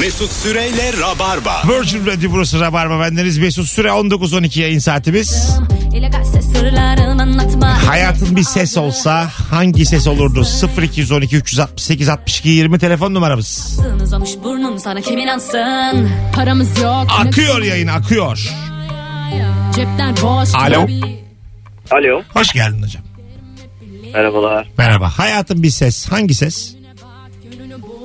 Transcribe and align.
Mesut 0.00 0.32
Süreyle 0.32 0.92
Rabarba. 1.00 1.62
Virgin 1.68 2.06
Radio 2.06 2.30
burası 2.30 2.60
Rabarba 2.60 3.00
bendeniz 3.00 3.38
Mesut 3.38 3.66
Süre 3.68 3.88
19-12 3.88 4.60
yayın 4.60 4.78
saatimiz. 4.78 5.58
Hayatın 7.86 8.36
bir 8.36 8.42
ses 8.42 8.76
olsa 8.76 9.30
hangi 9.50 9.86
ses 9.86 10.06
olurdu? 10.06 10.44
0212 10.82 11.36
368 11.36 12.08
62 12.08 12.48
20 12.48 12.78
telefon 12.78 13.14
numaramız. 13.14 13.80
Paramız 16.34 16.78
yok. 16.82 17.06
Akıyor 17.18 17.62
yayın 17.62 17.88
akıyor. 17.88 18.48
Cepler 19.74 20.12
boş. 20.22 20.54
Alo. 20.54 20.86
Alo. 21.90 22.22
Hoş 22.34 22.52
geldin 22.52 22.82
hocam. 22.82 23.02
Merhabalar. 24.14 24.68
Merhaba. 24.78 25.18
Hayatın 25.18 25.62
bir 25.62 25.70
ses. 25.70 26.08
Hangi 26.08 26.34
ses? 26.34 26.73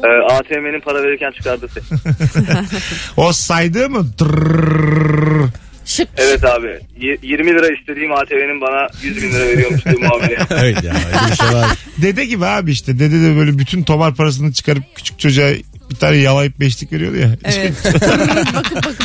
Ee, 0.04 0.34
ATM'nin 0.34 0.82
para 0.82 1.04
verirken 1.04 1.32
çıkardığı 1.32 1.68
ses. 1.68 1.84
O 3.18 3.34
saydığı 3.34 3.90
mı? 3.90 4.06
Trrrr. 4.18 5.50
Şık. 5.86 6.08
Evet 6.18 6.44
abi. 6.46 6.80
Y- 7.00 7.18
20 7.22 7.52
lira 7.52 7.68
istediğim 7.80 8.12
ATM'nin 8.14 8.62
bana 8.62 8.88
100 9.04 9.24
bin 9.24 9.32
lira 9.32 9.46
veriyormuş 9.48 9.86
diye 9.86 9.96
muamele. 9.96 10.38
Evet 10.52 10.84
ya 10.84 10.94
öyle 10.94 11.32
bir 11.32 11.36
şey 11.36 11.48
var. 11.56 11.68
Dede 12.02 12.26
gibi 12.26 12.46
abi 12.46 12.72
işte. 12.72 13.00
Dede 13.00 13.22
de 13.22 13.36
böyle 13.38 13.58
bütün 13.58 13.84
tomar 13.84 14.16
parasını 14.16 14.54
çıkarıp 14.54 14.84
küçük 14.96 15.20
çocuğa 15.20 15.50
bir 15.90 15.96
tane 15.96 16.16
yalayıp 16.16 16.60
beşlik 16.60 16.92
veriyordu 16.92 17.18
ya. 17.18 17.38
Evet. 17.44 17.74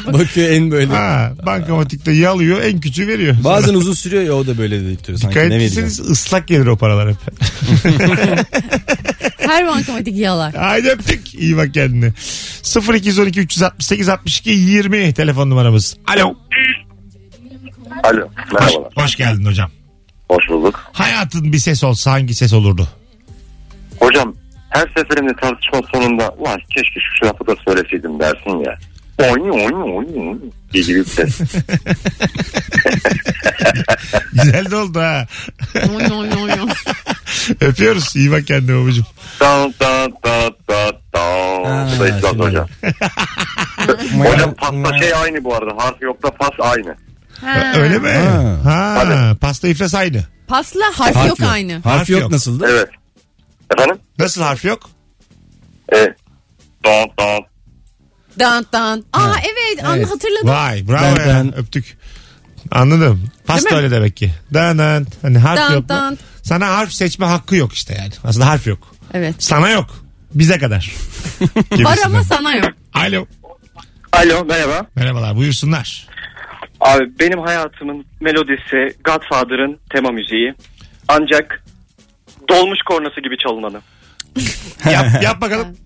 Bakıyor 0.12 0.50
en 0.50 0.70
böyle. 0.70 0.92
Ha, 0.92 1.32
bankamatikte 1.46 2.12
yalıyor 2.12 2.62
en 2.62 2.80
küçüğü 2.80 3.08
veriyor. 3.08 3.36
Bazen 3.44 3.74
uzun 3.74 3.92
sürüyor 3.92 4.22
ya 4.22 4.34
o 4.34 4.46
da 4.46 4.58
böyle 4.58 4.80
dedirtiyor 4.80 5.18
sanki 5.18 5.34
Dikkat 5.40 5.52
etseniz 5.52 6.00
ıslak 6.00 6.48
gelir 6.48 6.66
o 6.66 6.76
paralar 6.76 7.08
hep. 7.10 7.16
Her 9.38 9.66
bankamatik 9.66 10.16
yalar. 10.16 10.54
Haydi 10.54 10.88
öptük. 10.88 11.34
İyi 11.34 11.56
bak 11.56 11.74
kendine. 11.74 12.12
0212 12.94 13.40
368 13.40 14.08
62 14.08 14.50
20 14.50 15.14
telefon 15.14 15.50
numaramız. 15.50 15.96
Alo. 16.06 16.34
Alo. 18.04 18.20
Hoş, 18.20 18.52
Merhabalar. 18.52 18.92
hoş 18.96 19.16
geldin 19.16 19.44
hocam. 19.44 19.70
Hoş 20.28 20.48
bulduk. 20.48 20.84
Hayatın 20.92 21.52
bir 21.52 21.58
ses 21.58 21.84
olsa 21.84 22.12
hangi 22.12 22.34
ses 22.34 22.52
olurdu? 22.52 22.88
Hocam 24.00 24.34
her 24.74 24.86
seferinde 24.96 25.32
tartışma 25.40 25.80
sonunda 25.92 26.28
ulan 26.38 26.60
keşke 26.70 27.00
şu 27.20 27.26
lafı 27.26 27.46
da 27.46 27.54
söyleseydim 27.68 28.20
dersin 28.20 28.64
ya. 28.66 28.78
Oyun 29.18 29.48
oyun 29.50 29.72
oyun 29.72 29.92
oyun 30.26 30.52
diye 30.72 30.84
gibi 30.84 30.98
bir 31.00 31.04
ses. 31.04 31.40
Güzel 34.32 34.70
de 34.70 34.76
oldu 34.76 35.00
ha. 35.00 35.26
Oy, 35.76 36.04
oy, 36.12 36.28
oy, 36.42 36.52
oy. 36.52 36.68
Öpüyoruz. 37.60 38.16
İyi 38.16 38.30
bak 38.32 38.46
kendine 38.46 38.82
babacığım. 38.82 39.06
Da 39.40 39.70
da 39.80 40.08
da 40.24 40.50
da 40.68 40.92
da. 41.14 41.24
Bu 41.96 42.00
da 42.00 42.08
İslam 42.08 42.38
hocam. 42.40 42.68
hocam 44.18 44.54
pasta 44.54 44.98
şey 44.98 45.14
aynı 45.14 45.44
bu 45.44 45.54
arada. 45.54 45.84
Harf 45.84 46.02
yok 46.02 46.22
da 46.22 46.30
pas 46.30 46.50
aynı. 46.60 46.96
Ha. 47.40 47.72
Öyle 47.76 47.98
mi? 47.98 48.10
Ha. 48.64 48.98
Tabii. 49.02 49.38
Pasta 49.38 49.68
iflas 49.68 49.94
aynı. 49.94 50.24
Pasla 50.48 50.84
harf, 50.94 51.16
Harf 51.16 51.28
yok, 51.28 51.38
aynı. 51.52 51.72
Harf, 51.72 51.84
Harf 51.84 52.10
yok, 52.10 52.20
yok. 52.20 52.30
nasıldı? 52.30 52.66
Evet. 52.70 52.88
Efendim? 53.72 53.98
Nasıl 54.18 54.42
harf 54.42 54.64
yok? 54.64 54.90
Evet. 55.88 56.16
Da 56.84 57.04
da. 57.18 57.38
Dan 58.38 58.66
dan. 58.72 59.04
Aa 59.12 59.32
evet, 59.44 59.84
an 59.84 59.98
Evet. 59.98 60.10
hatırladım. 60.10 60.48
Vay 60.48 60.88
bravo 60.88 61.16
Ben- 61.18 61.28
ya. 61.28 61.34
ben- 61.34 61.56
Öptük. 61.58 61.98
Anladım. 62.70 63.30
Pasta 63.46 63.70
Değil 63.70 63.82
öyle 63.82 63.90
demek 63.90 64.16
ki. 64.16 64.30
Dan 64.54 64.78
dan. 64.78 65.06
Hani 65.22 65.38
harf 65.38 65.58
Dan 65.58 65.72
yok. 65.72 65.82
mu? 65.82 65.88
dan. 65.88 66.18
Sana 66.42 66.68
harf 66.68 66.92
seçme 66.92 67.26
hakkı 67.26 67.56
yok 67.56 67.72
işte 67.72 67.94
yani. 67.98 68.10
Aslında 68.24 68.46
harf 68.46 68.66
yok. 68.66 68.94
Evet. 69.14 69.34
Sana 69.38 69.70
yok. 69.70 69.86
Bize 70.34 70.58
kadar. 70.58 70.92
Var 71.40 71.48
Gibisinden. 71.70 72.02
ama 72.06 72.22
sana 72.24 72.54
yok. 72.56 72.72
Alo. 72.94 73.26
Alo 74.12 74.44
merhaba. 74.44 74.86
Merhabalar 74.96 75.36
buyursunlar. 75.36 76.06
Abi 76.80 77.18
benim 77.18 77.38
hayatımın 77.38 78.04
melodisi 78.20 78.96
Godfather'ın 79.04 79.78
tema 79.92 80.10
müziği. 80.10 80.54
Ancak 81.08 81.62
dolmuş 82.48 82.78
kornası 82.88 83.20
gibi 83.20 83.36
çalınanı. 83.38 83.80
Yap, 84.92 85.22
yap 85.22 85.40
bakalım. 85.40 85.76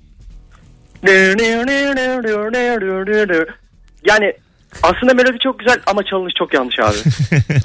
Yani 4.05 4.33
aslında 4.83 5.15
melodi 5.15 5.39
çok 5.45 5.59
güzel 5.59 5.77
ama 5.87 6.03
çalınış 6.05 6.35
çok 6.39 6.55
yanlış 6.55 6.79
abi. 6.79 6.97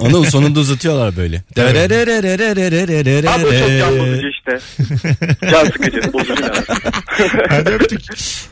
Onu 0.00 0.24
sonunda 0.24 0.60
uzatıyorlar 0.60 1.16
böyle. 1.16 1.42
Abi 3.28 3.46
o 3.46 3.50
çok 3.50 3.68
can 3.78 3.98
bozucu 3.98 4.28
işte. 4.28 4.58
Can 5.50 5.64
sıkıcı. 5.64 6.12
Bozucu 6.12 6.42
yani. 6.42 6.54
Hadi 7.48 7.70
öptük. 7.70 8.00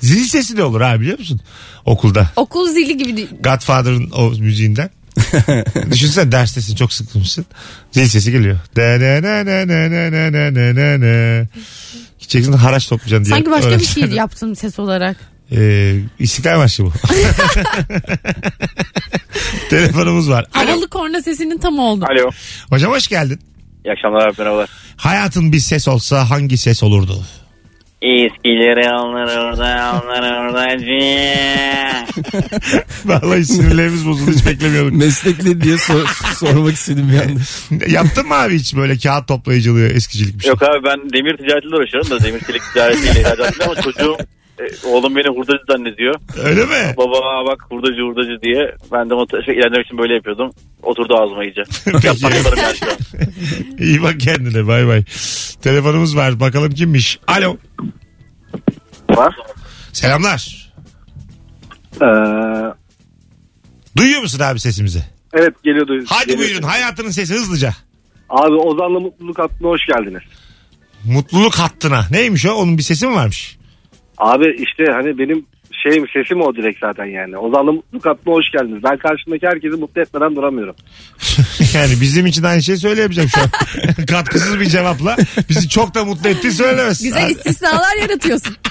Zil 0.00 0.25
sesi 0.25 0.56
de 0.56 0.62
olur 0.64 0.81
abi 0.81 1.00
biliyor 1.00 1.19
musun? 1.19 1.41
Okulda. 1.84 2.26
Okul 2.36 2.69
zili 2.69 2.97
gibi. 2.97 3.16
değil. 3.16 3.31
Godfather'ın 3.41 4.10
o 4.10 4.31
müziğinden. 4.31 4.91
Düşünsene 5.90 6.32
derstesin 6.32 6.74
çok 6.76 6.92
sıkılmışsın. 6.92 7.46
Zil 7.92 8.06
sesi 8.08 8.32
geliyor. 8.32 8.58
De 8.76 8.98
ne 9.00 9.22
ne 9.22 9.46
ne 9.46 9.68
ne 9.68 9.90
ne 9.90 10.12
ne 10.12 10.32
ne 10.32 10.54
ne 10.54 10.74
ne 10.74 11.00
ne. 11.00 11.48
Gideceksin 12.18 12.52
haraç 12.52 12.86
toplayacaksın 12.88 13.24
diye. 13.24 13.34
Sanki 13.36 13.50
başka 13.50 13.78
bir 13.78 13.84
şey 13.84 14.02
yaptım 14.16 14.56
ses 14.56 14.78
olarak. 14.78 15.16
Ee, 15.52 15.96
İstiklal 16.18 16.56
Marşı 16.56 16.84
bu. 16.84 16.92
Telefonumuz 19.70 20.30
var. 20.30 20.46
Havalı 20.50 20.88
korna 20.88 21.22
sesinin 21.22 21.58
tam 21.58 21.78
oldu. 21.78 22.04
Alo. 22.10 22.30
Hocam 22.70 22.92
hoş 22.92 23.08
geldin. 23.08 23.40
İyi 23.84 23.92
akşamlar 23.92 24.32
merhabalar. 24.38 24.68
Hayatın 24.96 25.52
bir 25.52 25.58
ses 25.60 25.88
olsa 25.88 26.30
hangi 26.30 26.58
ses 26.58 26.82
olurdu? 26.82 27.24
İskileri 28.02 28.90
alır 28.90 29.36
orada 29.36 29.82
alır 29.84 30.22
orada. 30.40 30.62
Vallahi 33.04 33.44
sinirlerimiz 33.44 34.06
bozuldu 34.06 34.30
hiç 34.30 34.46
beklemiyorduk. 34.46 34.92
Meslekli 34.92 35.60
diye 35.60 35.78
sor- 35.78 36.08
sormak 36.36 36.72
istedim 36.72 37.12
bir 37.12 37.20
anda. 37.20 37.40
Yaptın 37.90 38.26
mı 38.28 38.34
abi 38.34 38.58
hiç 38.58 38.76
böyle 38.76 38.98
kağıt 38.98 39.28
toplayıcılığı 39.28 39.86
eskicilik 39.86 40.38
bir 40.38 40.42
şey? 40.42 40.48
Yok 40.50 40.62
abi 40.62 40.84
ben 40.84 41.12
demir 41.12 41.36
ticaretiyle 41.36 41.76
uğraşıyorum 41.76 42.10
da 42.10 42.24
demir 42.24 42.40
çelik 42.46 42.62
ticaretiyle 42.72 43.20
ihracatıyla 43.20 43.66
ama 43.66 43.82
çocuğum 43.82 44.16
e, 44.62 44.86
oğlum 44.86 45.16
beni 45.16 45.28
hurdacı 45.36 45.62
zannediyor. 45.70 46.14
Öyle 46.44 46.64
mi? 46.64 46.94
Baba 46.96 47.46
bak 47.46 47.62
hurdacı 47.70 48.02
hurdacı 48.02 48.42
diye 48.42 48.74
ben 48.92 49.10
de 49.10 49.14
o 49.14 49.26
şey, 49.44 49.54
ilerlemek 49.54 49.86
için 49.86 49.98
böyle 49.98 50.14
yapıyordum. 50.14 50.50
Oturdu 50.82 51.14
ağzıma 51.16 51.44
iyice. 51.44 51.62
Peki. 51.84 52.06
Yapmaklarım 52.06 52.58
yani 52.58 52.76
şu 52.76 52.86
an. 52.86 52.96
İyi 53.78 54.02
bak 54.02 54.20
kendine 54.20 54.66
bay 54.66 54.86
bay. 54.86 55.04
Telefonumuz 55.62 56.16
var 56.16 56.40
bakalım 56.40 56.70
kimmiş. 56.74 57.18
Alo. 57.26 57.56
Var. 59.10 59.34
Selamlar. 59.92 60.72
Ee, 62.02 62.06
Duyuyor 63.96 64.22
musun 64.22 64.40
abi 64.40 64.60
sesimizi? 64.60 65.04
evet 65.34 65.62
geliyordu. 65.64 66.04
Hadi 66.08 66.26
Geliyor. 66.26 66.38
buyurun 66.48 66.62
hayatının 66.62 67.10
sesi 67.10 67.34
hızlıca. 67.34 67.74
Abi 68.30 68.54
Ozan'la 68.54 69.00
Mutluluk 69.00 69.38
Hattına 69.38 69.68
hoş 69.68 69.80
geldiniz. 69.86 70.22
Mutluluk 71.04 71.54
hattına. 71.54 72.06
Neymiş 72.10 72.46
o? 72.46 72.52
Onun 72.52 72.78
bir 72.78 72.82
sesi 72.82 73.06
mi 73.06 73.14
varmış? 73.14 73.56
Abi 74.22 74.56
işte 74.58 74.84
hani 74.92 75.18
benim 75.18 75.46
şeyim 75.82 76.06
sesim 76.12 76.40
o 76.40 76.56
direkt 76.56 76.80
zaten 76.80 77.04
yani. 77.04 77.36
Ozan'la 77.38 77.72
Mutluluk 77.72 78.06
Hattına 78.06 78.34
hoş 78.34 78.50
geldiniz. 78.52 78.82
Ben 78.84 78.96
karşımdaki 78.98 79.46
herkesi 79.46 79.76
mutlu 79.76 80.00
etmeden 80.00 80.36
duramıyorum. 80.36 80.74
yani 81.74 81.92
bizim 82.00 82.26
için 82.26 82.42
aynı 82.42 82.62
şeyi 82.62 82.78
söyleyemeyeceğim 82.78 83.30
şu 83.34 83.40
an. 83.40 83.48
Katkısız 84.06 84.60
bir 84.60 84.66
cevapla. 84.66 85.16
Bizi 85.48 85.68
çok 85.68 85.94
da 85.94 86.04
mutlu 86.04 86.28
ettiği 86.28 86.52
söylemez. 86.52 87.02
Güzel 87.02 87.30
istisnalar 87.30 87.96
yaratıyorsun. 88.00 88.56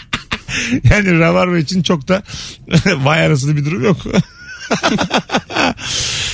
Yani 0.83 1.19
Rabarba 1.19 1.57
için 1.57 1.83
çok 1.83 2.07
da 2.07 2.23
vay 2.85 3.25
arasında 3.25 3.55
bir 3.55 3.65
durum 3.65 3.83
yok. 3.83 3.97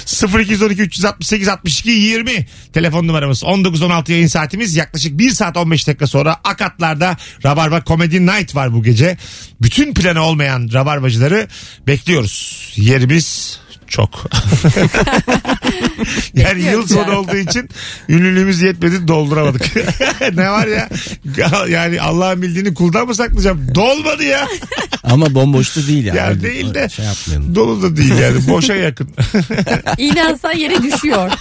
0212 0.08 0.82
368 0.82 1.48
62 1.48 1.90
20 1.90 2.46
telefon 2.74 3.08
numaramız 3.08 3.44
19-16 3.44 4.12
yayın 4.12 4.28
saatimiz 4.28 4.76
yaklaşık 4.76 5.18
1 5.20 5.30
saat 5.30 5.58
15 5.58 5.88
dakika 5.88 6.08
sonra 6.08 6.38
Akatlar'da 6.44 7.18
Rabarba 7.46 7.84
Comedy 7.88 8.20
Night 8.20 8.56
var 8.56 8.74
bu 8.74 8.84
gece 8.84 9.18
bütün 9.62 9.94
planı 9.94 10.22
olmayan 10.22 10.70
Rabarbacıları 10.74 11.48
bekliyoruz 11.88 12.74
yerimiz 12.76 13.60
çok. 13.88 14.10
yani 16.34 16.62
yıl 16.62 16.88
sonu 16.88 17.18
olduğu 17.18 17.36
için 17.36 17.70
ünlülüğümüz 18.10 18.62
yetmedi 18.62 19.08
dolduramadık. 19.08 19.66
ne 20.36 20.50
var 20.50 20.68
ya? 20.68 20.90
Yani 21.70 22.02
Allah'ın 22.02 22.42
bildiğini 22.42 22.74
kuldan 22.74 23.08
mı 23.08 23.16
saklayacağım? 23.16 23.76
Dolmadı 23.76 24.24
ya. 24.24 24.48
Ama 25.12 25.34
bomboşta 25.36 25.82
değil 25.88 26.06
yani. 26.06 26.18
Ya 26.18 26.42
değil 26.42 26.74
de 26.74 26.90
Şey 26.90 27.06
yapmayalım. 27.06 27.56
dolu 27.56 27.82
da 27.84 27.98
değil 27.98 28.16
yani 28.16 28.48
boşa 28.48 28.76
yakın. 28.76 29.10
İğne 29.98 30.24
atsan 30.28 30.54
yere 30.54 30.84
düşüyor. 30.84 31.32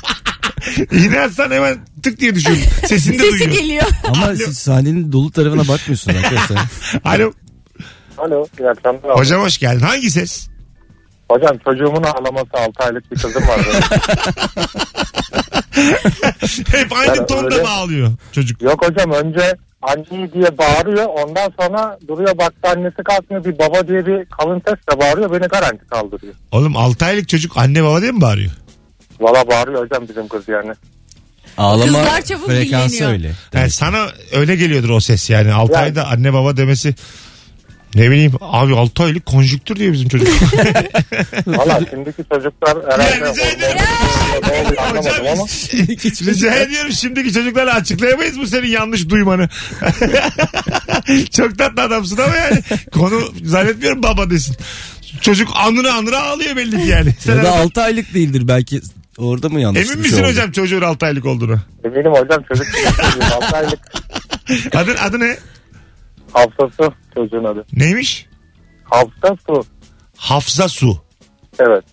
İğne 0.93 1.21
atsan 1.21 1.51
hemen 1.51 1.79
tık 2.03 2.21
diye 2.21 2.35
düşüyor. 2.35 2.57
Sesini 2.87 3.19
de 3.19 3.23
Sesi 3.23 3.33
duyuyor. 3.39 3.51
geliyor. 3.61 3.83
Ama 4.05 4.37
siz 4.37 4.59
sahnenin 4.59 5.13
dolu 5.13 5.31
tarafına 5.31 5.69
bakmıyorsunuz 5.69 6.17
arkadaşlar. 6.17 6.59
Alo. 7.05 7.33
Alo. 8.19 8.47
İyi 8.61 8.69
akşamlar. 8.69 9.19
Hocam 9.19 9.43
hoş 9.43 9.59
geldin. 9.59 9.81
Hangi 9.87 10.11
ses? 10.11 10.49
Hocam 11.31 11.59
çocuğumun 11.65 12.03
ağlaması 12.03 12.51
6 12.53 12.85
aylık 12.85 13.11
bir 13.13 13.17
kızım 13.19 13.43
var. 13.43 13.61
Hep 16.73 16.93
aynı 16.93 17.15
Ben 17.19 17.27
tonda 17.27 17.45
öyle- 17.55 17.63
mı 17.63 17.69
ağlıyor 17.69 18.13
çocuk? 18.33 18.63
Yok 18.63 18.87
hocam 18.89 19.11
önce 19.11 19.57
anne 19.87 20.33
diye 20.33 20.59
bağırıyor. 20.59 21.05
Ondan 21.07 21.53
sonra 21.61 21.99
duruyor 22.09 22.39
baktı 22.39 22.69
annesi 22.77 22.97
kalkmıyor 23.05 23.45
bir 23.45 23.59
baba 23.59 23.89
diye 23.89 24.07
bir 24.07 24.25
kalın 24.25 24.63
sesle 24.69 25.01
bağırıyor. 25.01 25.33
Beni 25.33 25.47
garanti 25.49 25.87
kaldırıyor. 25.87 26.35
Oğlum 26.53 26.77
6 26.77 27.05
aylık 27.05 27.29
çocuk 27.29 27.57
anne 27.57 27.85
baba 27.85 28.01
diye 28.03 28.13
mi 28.13 28.21
bağırıyor? 28.21 28.51
Valla 29.21 29.49
bağırıyor 29.49 29.83
hocam 29.85 30.09
bizim 30.09 30.29
kız 30.29 30.49
yani. 30.49 30.73
Ağlama 31.59 31.85
Kızlar 31.85 32.23
çabuk 32.23 32.47
frekansı 32.47 32.89
dinleniyor. 32.95 33.13
öyle. 33.13 33.33
Yani 33.55 33.71
sana 33.71 34.07
öyle 34.33 34.57
geliyordur 34.57 34.91
o 34.91 35.01
ses 35.01 35.31
yani. 35.31 35.53
6 35.53 35.73
Yani. 35.73 35.83
ayda 35.85 36.07
anne 36.07 36.33
baba 36.33 36.57
demesi 36.57 36.95
ne 37.97 38.11
bileyim 38.11 38.33
abi 38.41 38.75
6 38.75 39.03
aylık 39.03 39.27
konjüktür 39.27 39.77
diyor 39.77 39.93
bizim 39.93 40.09
çocuk. 40.09 40.29
Valla 41.47 41.81
şimdiki 41.91 42.25
çocuklar 42.33 42.77
herhalde 42.93 43.25
Ya 43.25 43.33
rica 43.33 43.47
ederim. 43.47 43.79
ama. 45.33 45.45
Rica 46.33 46.55
ediyorum 46.55 46.93
şimdiki 46.93 47.33
çocuklarla 47.33 47.75
açıklayamayız 47.75 48.39
bu 48.41 48.47
senin 48.47 48.67
yanlış 48.69 49.09
duymanı. 49.09 49.49
Çok 51.37 51.59
tatlı 51.59 51.83
adamsın 51.83 52.17
ama 52.19 52.37
yani 52.37 52.59
konu 52.93 53.21
zannetmiyorum 53.45 54.03
baba 54.03 54.31
desin. 54.31 54.57
Çocuk 55.21 55.49
anına 55.55 55.93
anına 55.93 56.19
ağlıyor 56.19 56.57
belli 56.57 56.83
ki 56.83 56.89
yani. 56.89 57.15
Sen 57.21 57.37
Ya 57.37 57.45
da 57.45 57.53
adam- 57.53 57.61
6 57.67 57.83
aylık 57.83 58.15
değildir 58.15 58.43
belki 58.49 58.81
orada 59.19 59.49
mı 59.49 59.61
yanlış 59.61 59.81
emin 59.81 59.93
şey 59.93 60.03
misin 60.03 60.19
oldu? 60.23 60.29
hocam 60.29 60.53
çocuğun 60.53 60.83
6 60.83 61.07
aylık 61.07 61.27
olduğunu? 61.27 61.59
Eminim 61.85 62.13
hocam 62.13 62.43
çocuk 62.49 62.67
çocuğum. 62.97 63.35
6 63.35 63.57
aylık 63.57 63.79
Adın, 64.75 64.97
adı 64.97 65.21
ne? 65.21 65.37
Hafızası 66.37 66.93
çocuğun 67.15 67.45
adı. 67.45 67.67
Neymiş? 67.73 68.27
Hafıza 68.85 69.37
su. 69.47 69.65
Hafıza 70.17 70.69
su. 70.69 70.99
Evet. 71.59 71.85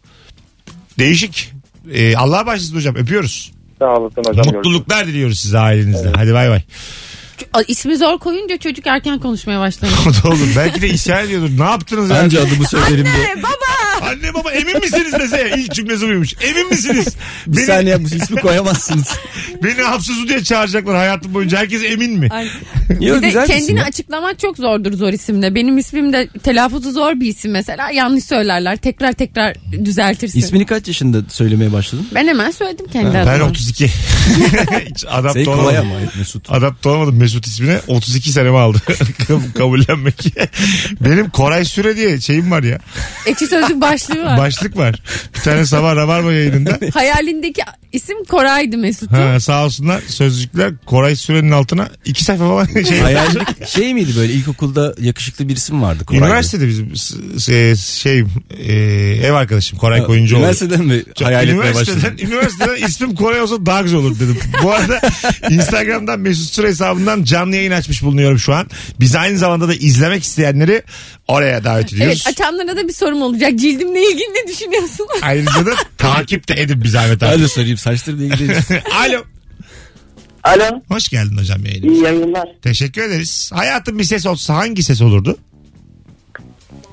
Değişik. 0.99 1.53
Ee, 1.91 2.15
Allah'a 2.15 2.45
başlasın 2.45 2.75
hocam 2.75 2.95
öpüyoruz. 2.95 3.51
Sağ 3.79 3.85
olasın 3.85 4.17
hocam. 4.17 4.33
görüşürüz. 4.35 4.55
Mutluluklar 4.55 5.07
diliyoruz 5.07 5.39
size 5.39 5.59
ailenizde. 5.59 6.11
Hadi 6.15 6.33
bay 6.33 6.49
bay. 6.49 6.61
İsmi 7.67 7.97
zor 7.97 8.19
koyunca 8.19 8.57
çocuk 8.57 8.87
erken 8.87 9.19
konuşmaya 9.19 9.59
başlamış. 9.59 9.95
O 10.07 10.23
da 10.23 10.29
olur. 10.33 10.47
Belki 10.57 10.81
de 10.81 10.87
isyan 10.89 11.25
ediyordur. 11.25 11.59
Ne 11.59 11.63
yaptınız 11.63 12.09
ya? 12.09 12.15
Bence 12.23 12.39
adımı 12.39 12.65
söylerim 12.67 13.05
diye. 13.05 13.31
Anne 13.31 13.43
baba 13.43 13.82
emin 14.53 14.79
misiniz 14.81 15.13
dese 15.19 15.53
ilk 15.57 15.71
cümlesi 15.73 16.07
buymuş. 16.07 16.33
Emin 16.41 16.69
misiniz? 16.69 17.07
Bir 17.47 17.57
Beni, 17.57 17.65
saniye 17.65 18.03
bu 18.03 18.07
ismi 18.07 18.41
koyamazsınız. 18.41 19.07
beni 19.63 19.81
hapsız 19.81 20.27
diye 20.27 20.43
çağıracaklar 20.43 20.95
hayatım 20.95 21.33
boyunca. 21.33 21.57
Herkes 21.57 21.81
emin 21.85 22.11
mi? 22.19 22.27
Ay. 22.31 22.47
Yok 22.89 23.17
Bir 23.17 23.21
de 23.21 23.27
güzel 23.27 23.43
bir 23.43 23.53
isim 23.53 23.59
kendini 23.59 23.79
ya. 23.79 23.85
açıklamak 23.85 24.39
çok 24.39 24.57
zordur 24.57 24.93
zor 24.93 25.13
isimle. 25.13 25.55
Benim 25.55 25.77
ismim 25.77 26.13
de 26.13 26.27
telaffuzu 26.43 26.91
zor 26.91 27.19
bir 27.19 27.27
isim 27.27 27.51
mesela. 27.51 27.91
Yanlış 27.91 28.23
söylerler. 28.25 28.77
Tekrar 28.77 29.13
tekrar 29.13 29.55
düzeltirsin. 29.85 30.39
İsmini 30.39 30.65
kaç 30.65 30.87
yaşında 30.87 31.17
söylemeye 31.29 31.73
başladın? 31.73 32.07
Ben 32.15 32.27
hemen 32.27 32.51
söyledim 32.51 32.85
kendi 32.93 33.13
Ben 33.13 33.27
adıma. 33.27 33.49
32. 33.49 33.87
Hiç 34.89 35.05
adapte 35.09 35.33
Senin 35.33 35.45
kolay 35.45 35.77
olamadım. 35.79 35.91
ama 35.91 36.11
Mesut. 36.17 36.51
Adapte 36.51 36.89
olamadım 36.89 37.17
Mesut 37.17 37.45
ismine. 37.47 37.79
32 37.87 38.31
senemi 38.31 38.57
aldı. 38.57 38.77
Kabullenmek. 39.57 40.33
Benim 41.01 41.29
Koray 41.29 41.65
Süre 41.65 41.95
diye 41.95 42.21
şeyim 42.21 42.51
var 42.51 42.63
ya. 42.63 42.79
Ekşi 43.25 43.47
sözlük 43.47 43.81
başlığı 43.91 44.23
var. 44.25 44.37
Başlık 44.37 44.77
var. 44.77 44.95
Bir 45.35 45.39
tane 45.41 45.65
sabah 45.65 45.95
Rabarba 45.95 46.33
yayınında. 46.33 46.79
Hayalindeki 46.93 47.61
isim 47.91 48.23
Koray'dı 48.23 48.77
Mesut'un. 48.77 49.15
Ha, 49.15 49.39
sağ 49.39 49.65
olsunlar 49.65 50.01
sözlükler 50.07 50.71
Koray 50.85 51.15
Süre'nin 51.15 51.51
altına 51.51 51.89
iki 52.05 52.23
sayfa 52.23 52.47
falan 52.47 52.83
şey. 52.89 52.99
Hayallik 52.99 53.67
şey 53.67 53.93
miydi 53.93 54.11
böyle 54.17 54.33
ilkokulda 54.33 54.93
yakışıklı 55.01 55.47
bir 55.49 55.55
isim 55.55 55.81
vardı. 55.81 56.05
Koray'da. 56.05 56.25
Üniversitede 56.25 56.67
bizim 56.67 56.95
s- 56.95 57.15
s- 57.39 57.75
şey 57.99 58.23
e, 58.59 58.73
ev 59.23 59.33
arkadaşım 59.33 59.79
Koray 59.79 59.99
Ha, 59.99 60.05
Koyuncuoğlu. 60.05 60.41
Üniversiteden 60.41 60.85
mi 60.85 61.03
Çok- 61.19 61.27
hayal 61.27 61.47
etmeye 61.47 61.55
üniversiteden, 61.69 62.01
başladın? 62.03 62.17
üniversiteden 62.27 62.87
ismim 62.87 63.15
Koray 63.15 63.41
olsa 63.41 63.65
daha 63.65 63.81
güzel 63.81 63.99
olur 63.99 64.15
dedim. 64.19 64.39
Bu 64.63 64.71
arada 64.71 65.01
Instagram'dan 65.49 66.19
Mesut 66.19 66.49
Süre 66.53 66.67
hesabından 66.67 67.23
canlı 67.23 67.55
yayın 67.55 67.71
açmış 67.71 68.03
bulunuyorum 68.03 68.39
şu 68.39 68.53
an. 68.53 68.67
Biz 68.99 69.15
aynı 69.15 69.37
zamanda 69.37 69.67
da 69.67 69.73
izlemek 69.73 70.23
isteyenleri 70.23 70.83
oraya 71.27 71.63
davet 71.63 71.93
ediyoruz. 71.93 72.23
Evet 72.27 72.39
açanlara 72.39 72.77
da 72.77 72.87
bir 72.87 72.93
sorum 72.93 73.21
olacak. 73.21 73.51
Cildimle 73.73 74.01
ilgili 74.11 74.25
ne 74.33 74.47
düşünüyorsun? 74.47 75.07
Ayrıca 75.21 75.65
da 75.65 75.71
takip 75.97 76.47
de 76.47 76.53
edin 76.61 76.83
bir 76.83 76.87
zahmet 76.89 77.23
abi. 77.23 77.29
Hadi 77.31 77.47
sorayım 77.49 77.77
saçlarıyla 77.77 78.25
ilgili. 78.25 78.53
Alo. 78.95 79.23
Alo. 80.43 80.81
Hoş 80.87 81.09
geldin 81.09 81.37
hocam 81.37 81.65
yayınımıza. 81.65 81.99
İyi 81.99 82.03
yayınlar. 82.03 82.49
Teşekkür 82.61 83.01
ederiz. 83.03 83.51
Hayatın 83.53 83.99
bir 83.99 84.03
ses 84.03 84.25
olsa 84.25 84.55
hangi 84.55 84.83
ses 84.83 85.01
olurdu? 85.01 85.37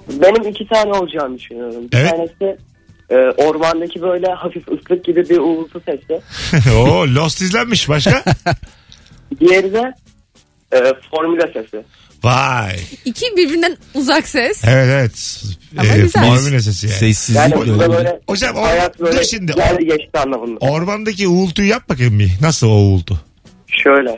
Benim 0.09 0.49
iki 0.51 0.67
tane 0.69 0.93
olacağını 0.93 1.39
düşünüyorum. 1.39 1.85
Bir 1.93 1.97
Evet. 1.99 2.11
tanesi 2.11 2.57
e, 3.11 3.15
ormandaki 3.17 4.03
böyle 4.03 4.27
hafif 4.27 4.69
ıslık 4.69 5.05
gibi 5.05 5.29
bir 5.29 5.39
uğultu 5.39 5.83
sesi. 5.87 6.21
Oo 6.77 7.07
Lost 7.15 7.41
izlenmiş. 7.41 7.89
Başka? 7.89 8.25
Diğeri 9.41 9.73
de 9.73 9.93
e, 10.73 10.79
formüle 11.11 11.53
sesi. 11.53 11.85
Vay. 12.25 12.77
İki 13.05 13.27
birbirinden 13.37 13.77
uzak 13.95 14.29
ses. 14.29 14.61
Evet 14.65 14.89
evet. 14.91 15.43
Ama 15.79 15.89
Ee, 15.95 16.01
güzel. 16.01 16.23
formüle 16.25 16.61
sesi 16.61 16.87
yani. 16.87 16.97
Sessizlik 16.99 17.37
Yani 17.37 17.55
böyle. 17.55 17.71
burada 17.71 17.93
böyle 17.93 18.21
Hocam 18.29 18.57
o, 18.57 18.63
hayat 18.63 19.01
böyle 19.01 19.19
dur 19.19 19.23
şimdi. 19.25 19.53
geldi 19.55 19.85
geçti 19.87 20.19
anlamında. 20.19 20.59
Ormandaki 20.61 21.29
uğultuyu 21.29 21.69
yap 21.69 21.89
bakayım 21.89 22.19
bir. 22.19 22.31
Nasıl 22.41 22.67
o 22.67 22.71
uğultu? 22.71 23.21
Şöyle. 23.85 24.11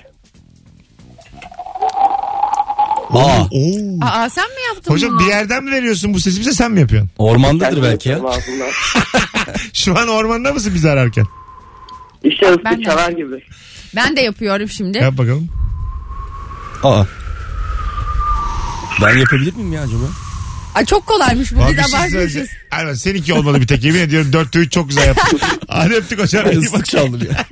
Aa, 3.12 3.18
Aa 3.18 3.42
Oo. 3.42 4.28
sen 4.30 4.44
mi 4.48 4.60
yaptın 4.74 4.92
Hocam 4.92 5.10
bunu? 5.10 5.20
bir 5.20 5.26
yerden 5.26 5.64
mi 5.64 5.70
veriyorsun 5.70 6.14
bu 6.14 6.20
sesi 6.20 6.40
bize 6.40 6.52
sen 6.52 6.72
mi 6.72 6.80
yapıyorsun? 6.80 7.10
ormandadır 7.18 7.82
belki 7.82 8.08
ya. 8.08 8.16
ağzımdan. 8.16 8.68
Şu 9.72 9.98
an 9.98 10.08
ormanda 10.08 10.52
mısın 10.52 10.72
bizi 10.74 10.90
ararken? 10.90 11.26
İşte 12.24 12.46
Ben 12.46 12.52
ıslık 12.52 12.78
de. 12.78 12.82
çalar 12.90 13.10
gibi. 13.10 13.34
Ben 13.96 14.16
de 14.16 14.20
yapıyorum 14.20 14.68
şimdi. 14.68 14.98
Yap 14.98 15.18
bakalım. 15.18 15.48
Aa. 16.82 17.04
Ben 19.02 19.16
yapabilir 19.18 19.54
miyim 19.54 19.72
ya 19.72 19.82
acaba? 19.82 20.04
Ay 20.74 20.84
çok 20.84 21.06
kolaymış 21.06 21.52
bu. 21.52 21.56
Biz 21.56 21.76
bir 21.78 21.82
şey 21.82 21.98
abartmışız. 21.98 22.48
Erman 22.70 22.94
seninki 22.94 23.34
olmadı 23.34 23.60
bir 23.60 23.66
tek 23.66 23.84
yemin 23.84 24.00
ediyorum. 24.00 24.32
Dörtte 24.32 24.58
üç 24.58 24.72
çok 24.72 24.88
güzel 24.88 25.06
yaptın. 25.06 25.40
Hadi 25.68 25.94
öptük 25.94 26.18
hocam. 26.22 26.50
Islık 26.50 26.72
bak. 26.78 26.84
çaldım 26.86 27.20
ya. 27.30 27.46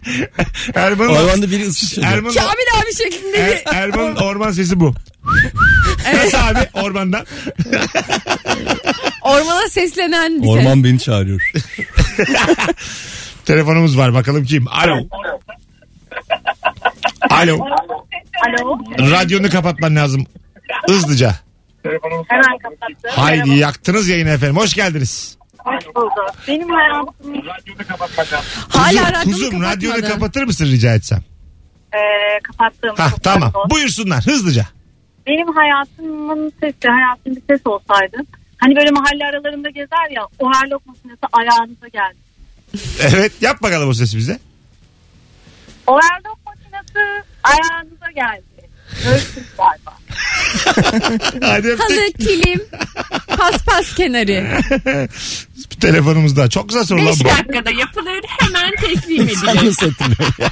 Erman'ın, 0.75 1.09
Ormanda 1.09 1.51
biri 1.51 1.67
ıslık 1.67 1.91
çalıyor. 1.91 2.13
Erman'ın, 2.13 2.35
Kamil 2.35 2.83
abi 2.83 2.95
şeklinde 2.95 3.39
Er, 3.39 3.51
bir... 3.51 3.77
Erman'ın 3.77 4.17
orman 4.17 4.53
sesi 4.53 4.81
bu. 4.81 4.95
Nasıl 6.15 6.39
abi 6.39 6.69
ormandan? 6.73 7.27
Ormana 9.23 9.69
seslenen 9.69 10.43
bir 10.43 10.47
ses. 10.49 10.57
Orman 10.57 10.85
beni 10.85 10.99
çağırıyor. 10.99 11.53
Telefonumuz 13.45 13.99
var 13.99 14.15
bakalım 14.15 14.45
kim? 14.45 14.69
Alo. 14.69 14.97
Alo. 17.31 17.59
Alo. 18.47 18.79
Radyonu 19.11 19.51
kapatman 19.51 19.97
lazım. 19.97 20.27
Hızlıca. 20.89 21.35
Hemen 22.29 22.59
kapattım. 22.63 23.11
Haydi 23.11 23.51
yaktınız 23.51 24.09
yayını 24.09 24.31
efendim. 24.31 24.57
Hoş 24.57 24.75
geldiniz. 24.75 25.39
Hoş 25.59 25.87
bulduk. 25.97 26.35
Benim 26.49 26.69
hayatım 26.71 27.35
Hala 28.69 28.91
Kuzum, 28.91 29.03
radyonu 29.03 29.25
kuzum 29.25 29.51
kapatmadı. 29.61 29.77
radyonu 29.77 30.09
kapatır 30.13 30.43
mısın 30.45 30.65
rica 30.67 30.95
etsem? 30.95 31.21
eee 31.95 32.39
kapattığım. 32.43 32.97
Hah 32.97 33.11
çok 33.11 33.23
tamam. 33.23 33.53
pardon. 33.53 33.71
Buyursunlar 33.71 34.27
hızlıca. 34.27 34.67
Benim 35.27 35.47
hayatımın 35.57 36.53
sesi, 36.61 36.89
hayatım 36.89 37.37
bir 37.37 37.43
ses 37.51 37.67
olsaydı. 37.67 38.17
Hani 38.59 38.77
böyle 38.77 38.91
mahalle 38.91 39.25
aralarında 39.27 39.71
gezer 39.71 40.11
ya 40.11 40.23
o 40.39 40.53
herlok 40.55 40.87
makinesi 40.87 41.19
ayağınıza 41.33 41.89
geldi. 41.89 42.17
Evet 43.01 43.33
yap 43.41 43.63
bakalım 43.63 43.89
o 43.89 43.95
sesi 43.95 44.17
bize. 44.17 44.39
O 45.87 45.99
herlok 46.03 46.39
makinesi 46.47 47.25
ayağınıza 47.43 48.11
geldi. 48.15 48.45
Ölçtüm 49.09 49.45
galiba. 49.59 49.97
Hadi 51.47 51.69
öptük. 51.69 51.91
Halı, 51.91 52.13
kilim, 52.19 52.61
paspas 53.37 53.95
kenarı. 53.95 54.59
Bir 55.71 55.77
telefonumuz 55.81 56.37
daha. 56.37 56.49
Çok 56.49 56.69
güzel 56.69 56.85
soru 56.85 56.99
lan 57.01 57.07
5 57.07 57.21
bu. 57.21 57.25
dakikada 57.25 57.71
yapılır 57.71 58.21
hemen 58.41 58.71
teslim 58.81 59.23
edilir. 59.23 60.47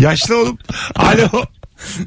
Yaşlı 0.00 0.36
oğlum. 0.38 0.58
Alo. 0.94 1.42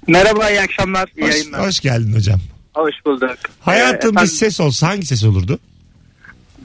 Merhaba 0.08 0.50
iyi 0.50 0.62
akşamlar. 0.62 1.10
iyi 1.18 1.26
Hoş, 1.28 1.32
yayınlar. 1.32 1.68
hoş 1.68 1.80
geldin 1.80 2.14
hocam. 2.16 2.40
Hoş 2.74 2.96
bulduk. 3.06 3.38
Hayatın 3.60 4.10
Ee, 4.10 4.12
bir 4.12 4.16
efendim, 4.18 4.34
ses 4.36 4.60
olsa 4.60 4.88
hangi 4.88 5.06
ses 5.06 5.24
olurdu? 5.24 5.60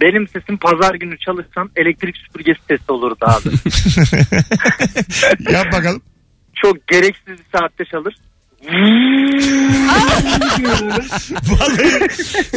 Benim 0.01 0.29
sesim 0.29 0.57
pazar 0.57 0.95
günü 0.95 1.19
çalışsam 1.19 1.71
elektrik 1.77 2.17
süpürgesi 2.17 2.61
sesi 2.69 2.93
olurdu 2.93 3.17
abi. 3.21 3.49
Yap 5.53 5.73
bakalım. 5.73 6.03
Çok 6.55 6.87
gereksiz 6.87 7.27
bir 7.27 7.59
saatte 7.59 7.85
çalır. 7.85 8.17
Vallahi 11.47 12.09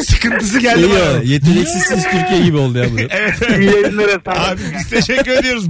sıkıntısı 0.06 0.60
geldi 0.60 0.79
Şey 0.82 0.89
bana. 0.89 1.00
ya, 1.00 1.22
yeteneksizsiniz 1.24 2.03
Türkiye 2.03 2.41
gibi 2.46 2.58
oldu 2.58 2.77
ya 2.77 2.86
bu. 2.91 2.98
Evet. 3.10 3.36
İyi 3.60 3.65
yayınlar 3.65 4.08
efendim. 4.10 4.41
Abi 4.50 4.60
biz 4.79 4.89
teşekkür 4.89 5.32
ediyoruz. 5.32 5.65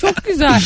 Çok 0.00 0.24
güzel. 0.24 0.62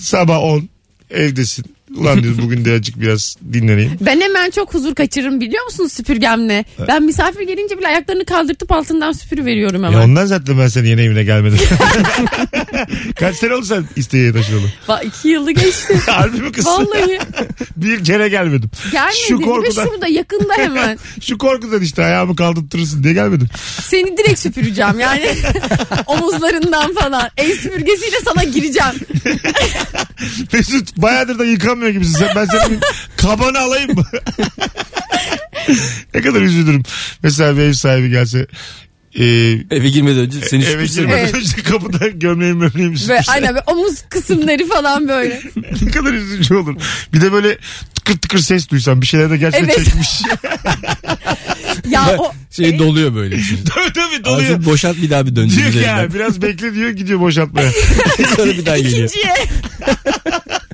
Sabah 0.00 0.38
10 0.42 0.68
evdesin. 1.10 1.64
Ulan 1.96 2.22
diyoruz 2.22 2.42
bugün 2.42 2.64
de 2.64 2.72
azıcık 2.72 3.00
biraz 3.00 3.36
dinleneyim. 3.52 3.92
Ben 4.00 4.20
hemen 4.20 4.50
çok 4.50 4.74
huzur 4.74 4.94
kaçırırım 4.94 5.40
biliyor 5.40 5.64
musunuz 5.64 5.92
süpürgemle? 5.92 6.64
Ben 6.88 7.02
misafir 7.02 7.40
gelince 7.46 7.78
bile 7.78 7.86
ayaklarını 7.88 8.24
kaldırtıp 8.24 8.72
altından 8.72 9.12
süpürü 9.12 9.44
veriyorum 9.44 9.82
Ya 9.82 9.90
hemen. 9.90 10.02
ondan 10.02 10.26
zaten 10.26 10.58
ben 10.58 10.68
senin 10.68 10.88
yeni 10.88 11.00
evine 11.00 11.24
gelmedim. 11.24 11.58
Kaç 13.20 13.36
sene 13.36 13.54
oldu 13.54 13.64
sen 13.64 13.84
isteğe 13.96 14.32
taşınalı? 14.32 14.66
Va 14.88 15.00
iki 15.02 15.28
yılı 15.28 15.52
geçti. 15.52 15.98
Harbi 16.06 16.40
mi 16.40 16.52
kız? 16.52 16.66
Vallahi 16.66 17.18
Bir 17.76 18.04
kere 18.04 18.28
gelmedim. 18.28 18.70
gelmedi 18.92 19.16
Şu 19.28 19.40
korkudan, 19.40 19.84
şurada 19.84 20.06
yakında 20.08 20.54
hemen. 20.56 20.98
şu 21.22 21.38
korkudan 21.38 21.82
işte 21.82 22.04
ayağımı 22.04 22.36
kaldırtırsın 22.36 23.02
diye 23.02 23.14
gelmedim. 23.14 23.48
Seni 23.82 24.16
direkt 24.16 24.38
süpüreceğim 24.38 25.00
yani 25.00 25.28
omuzlarından 26.06 26.94
falan. 26.94 27.28
El 27.36 27.52
süpürgesiyle 27.56 28.16
sana 28.24 28.44
gireceğim. 28.44 28.94
Mesut 30.52 30.96
bayağıdır 30.96 31.38
da 31.38 31.44
yıkamıyor 31.78 31.92
gibisin. 31.92 32.18
Sen, 32.18 32.28
ben 32.36 32.44
senin 32.44 32.80
kabanı 33.16 33.58
alayım 33.58 33.94
mı? 33.94 34.04
ne 36.14 36.20
kadar 36.20 36.42
üzülürüm. 36.42 36.82
Mesela 37.22 37.56
bir 37.56 37.62
ev 37.62 37.72
sahibi 37.72 38.10
gelse 38.10 38.46
e, 39.14 39.24
Eve 39.70 39.88
girmeden 39.88 40.18
önce 40.18 40.40
seni 40.40 40.64
eve 40.64 40.86
girmeden 40.86 41.18
Evet. 41.18 41.34
önce 41.34 41.62
kapıda 41.62 42.08
gömleğim 42.08 42.60
gömleğim 42.60 42.92
Ve 42.92 42.96
süpürse. 42.96 43.32
aynen 43.32 43.54
ve 43.54 43.60
omuz 43.66 44.02
kısımları 44.08 44.66
falan 44.68 45.08
böyle. 45.08 45.42
ne 45.82 45.90
kadar 45.90 46.12
üzücü 46.12 46.54
olur. 46.54 46.76
Bir 47.12 47.20
de 47.20 47.32
böyle 47.32 47.58
tıkır 47.94 48.18
tıkır 48.18 48.38
ses 48.38 48.68
duysan 48.68 49.02
bir 49.02 49.06
şeyler 49.06 49.30
de 49.30 49.36
gerçekten 49.36 49.68
Evet. 49.68 49.84
çekmiş. 49.84 50.08
Ya 51.90 52.16
o 52.18 52.32
Şey 52.50 52.78
doluyor 52.78 53.14
böyle. 53.14 53.36
tabii 53.74 53.92
tabii 53.92 54.24
doluyor. 54.24 54.50
Ağzını 54.50 54.64
boşalt 54.64 54.96
bir 54.96 55.10
daha 55.10 55.26
bir 55.26 55.36
dönsün 55.36 55.58
Diyor 55.58 55.72
ki 55.72 55.78
ya 55.78 56.08
biraz 56.14 56.42
bekle 56.42 56.74
diyor 56.74 56.90
gidiyor 56.90 57.20
boşaltmaya. 57.20 57.70
Sonra 58.36 58.52
bir 58.52 58.66
daha 58.66 58.78
geliyor. 58.78 59.10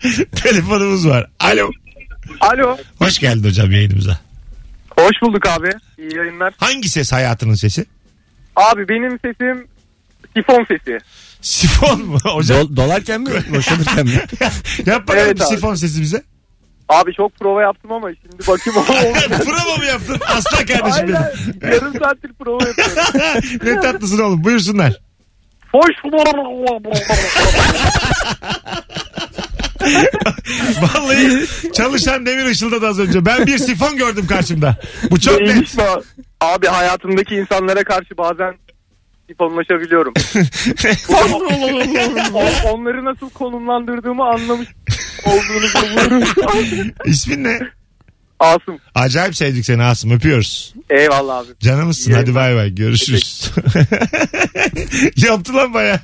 Telefonumuz 0.43 1.09
var. 1.09 1.27
Alo. 1.41 1.71
Alo. 2.41 2.77
Hoş 2.99 3.19
geldin 3.19 3.49
hocam 3.49 3.71
yayınımıza. 3.71 4.19
Hoş 4.99 5.13
bulduk 5.23 5.47
abi. 5.49 5.71
İyi 5.99 6.17
yayınlar. 6.17 6.55
Hangi 6.57 6.89
ses 6.89 7.13
hayatının 7.13 7.55
sesi? 7.55 7.87
Abi 8.57 8.89
benim 8.89 9.19
sesim 9.25 9.67
sifon 10.37 10.65
sesi. 10.65 10.99
Sifon 11.41 12.01
mu 12.07 12.19
hocam? 12.25 12.59
Dol- 12.59 12.77
dolarken 12.77 13.21
mi? 13.21 13.31
Boşalırken 13.55 14.07
mi? 14.07 14.13
Yap 14.87 15.09
bakalım 15.09 15.27
Evet 15.27 15.41
abi. 15.43 15.49
sifon 15.49 15.75
sesi 15.75 16.01
bize. 16.01 16.23
Abi 16.89 17.13
çok 17.15 17.37
prova 17.39 17.63
yaptım 17.63 17.93
ama 17.93 18.11
şimdi 18.23 18.47
bakayım 18.47 18.79
oldu. 18.81 19.45
Prova 19.45 19.77
mı 19.77 19.85
yaptın? 19.85 20.21
Aslan 20.27 20.67
kardeşim 20.67 21.09
benim. 21.09 21.73
Yarım 21.75 21.93
saattir 21.99 22.33
prova 22.33 22.67
yapıyorum. 22.67 22.95
ne 23.65 23.81
tatlısın 23.81 24.19
oğlum 24.19 24.45
buyursunlar. 24.45 24.93
Hoş 25.73 25.95
Vallahi 30.83 31.47
çalışan 31.73 32.27
demir 32.27 32.45
ışıldadı 32.45 32.87
az 32.89 32.99
önce. 32.99 33.27
Ben 33.27 33.47
bir 33.47 33.59
sifon 33.59 33.97
gördüm 33.97 34.27
karşımda. 34.27 34.77
Bu 35.11 35.21
çok 35.21 35.41
net. 35.41 35.77
Abi 36.41 36.67
hayatımdaki 36.67 37.35
insanlara 37.35 37.85
karşı 37.85 38.17
bazen 38.19 38.55
sifonlaşabiliyorum. 39.31 40.15
O- 42.35 42.69
onları 42.73 43.05
nasıl 43.05 43.31
konumlandırdığımı 43.31 44.25
anlamış 44.25 44.69
olduğunu 45.27 45.67
buluyorum. 46.11 46.91
İsmin 47.05 47.45
ne? 47.45 47.59
Asım. 48.41 48.79
Acayip 48.95 49.37
sevdik 49.37 49.65
seni 49.67 49.83
Asım 49.83 50.11
öpüyoruz. 50.11 50.75
Eyvallah 50.91 51.37
abi. 51.39 51.49
Canımızsın 51.61 52.11
İyi 52.11 52.15
hadi 52.15 52.35
bay 52.35 52.55
bay 52.57 52.75
görüşürüz. 52.75 53.51
Yaptı 55.17 55.55
lan 55.55 55.75
baya. 55.75 56.01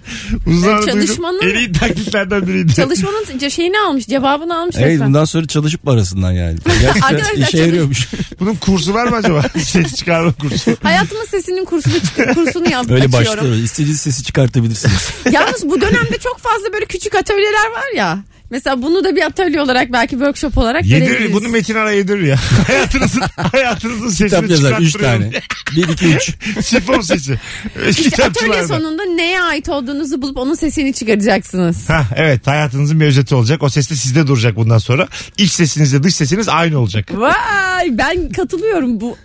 Uzun. 0.47 0.87
Çalışmanın- 0.87 1.51
En 1.51 1.55
iyi 1.55 1.73
taklitlerden 1.73 2.47
biriydi. 2.47 2.75
Çalışmanın 2.75 3.49
şeyini 3.49 3.79
almış 3.81 4.07
cevabını 4.07 4.59
almış 4.61 4.77
Evet 4.79 4.87
resmen. 4.93 5.09
bundan 5.09 5.25
sonra 5.25 5.47
çalışıp 5.47 5.89
arasından 5.89 6.33
yani. 6.33 6.59
Gerçekten 6.65 7.01
Arkadaşlar 7.03 7.33
işe 7.35 7.51
çalış- 7.51 7.67
yarıyormuş. 7.67 8.09
Bunun 8.41 8.55
kursu 8.55 8.95
var 8.95 9.07
mı 9.07 9.17
acaba? 9.17 9.43
Ses 9.59 9.95
çıkarma 9.95 10.33
kursu. 10.33 10.77
Hayatımın 10.83 11.25
sesinin 11.25 11.65
kursunu, 11.65 11.95
çık- 11.95 12.35
kursunu 12.35 12.71
yap- 12.71 12.91
Öyle 12.91 13.05
açıyorum. 13.05 13.27
başlıyor. 13.39 13.57
İstediğiniz 13.57 14.01
sesi 14.01 14.25
çıkartabilirsiniz. 14.25 15.11
Yalnız 15.33 15.69
bu 15.69 15.81
dönemde 15.81 16.19
çok 16.23 16.39
fazla 16.39 16.73
böyle 16.73 16.85
küçük 16.87 17.15
atölyeler 17.15 17.71
var 17.75 17.97
ya. 17.97 18.19
Mesela 18.51 18.83
bunu 18.83 19.05
da 19.05 19.17
bir 19.17 19.23
atölye 19.23 19.61
olarak 19.61 19.93
belki 19.93 20.11
workshop 20.11 20.59
olarak 20.59 20.85
Yedirir, 20.87 21.11
verebiliriz. 21.11 21.35
bunu 21.35 21.49
Metin 21.49 21.75
Ara 21.75 21.93
yedirir 21.93 22.23
ya. 22.23 22.37
hayatınızın, 22.67 23.23
hayatınızın 23.53 24.09
sesini 24.09 24.29
Kitap 24.29 24.51
yazar 24.51 24.79
3 24.81 24.93
çıkarttırıyorum. 24.93 25.33
tane. 25.73 25.87
1 25.89 25.89
2 25.93 26.07
3. 26.07 26.35
Sifon 26.67 27.01
sesi. 27.01 27.41
İşte 27.89 28.03
atölye 28.09 28.11
Kitapçılarda. 28.11 28.67
sonunda 28.69 29.05
neye 29.05 29.43
ait 29.43 29.69
olduğunuzu 29.69 30.23
bulup 30.23 30.37
onun 30.37 30.55
sesini 30.55 30.93
çıkaracaksınız. 30.93 31.91
Ha, 31.91 32.05
evet 32.17 32.47
hayatınızın 32.47 33.01
bir 33.01 33.07
özeti 33.07 33.35
olacak. 33.35 33.63
O 33.63 33.69
ses 33.69 33.91
de 33.91 33.95
sizde 33.95 34.27
duracak 34.27 34.57
bundan 34.57 34.79
sonra. 34.79 35.09
İç 35.39 35.53
sesinizle 35.53 36.03
dış 36.03 36.15
sesiniz 36.15 36.49
aynı 36.49 36.79
olacak. 36.79 37.09
Vay 37.15 37.89
ben 37.99 38.29
katılıyorum 38.29 39.01
bu 39.01 39.17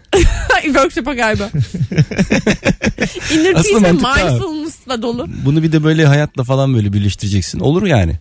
workshop'a 0.63 1.13
galiba. 1.13 1.49
Inner 3.33 3.53
Aslında 3.55 3.61
peace 3.63 3.75
ve 3.75 3.91
mantıklı 3.91 4.09
abi. 4.23 4.31
mindfulness'la 4.31 5.01
dolu. 5.01 5.27
Bunu 5.45 5.63
bir 5.63 5.71
de 5.71 5.83
böyle 5.83 6.05
hayatla 6.05 6.43
falan 6.43 6.73
böyle 6.75 6.93
birleştireceksin. 6.93 7.59
Olur 7.59 7.85
yani. 7.85 8.15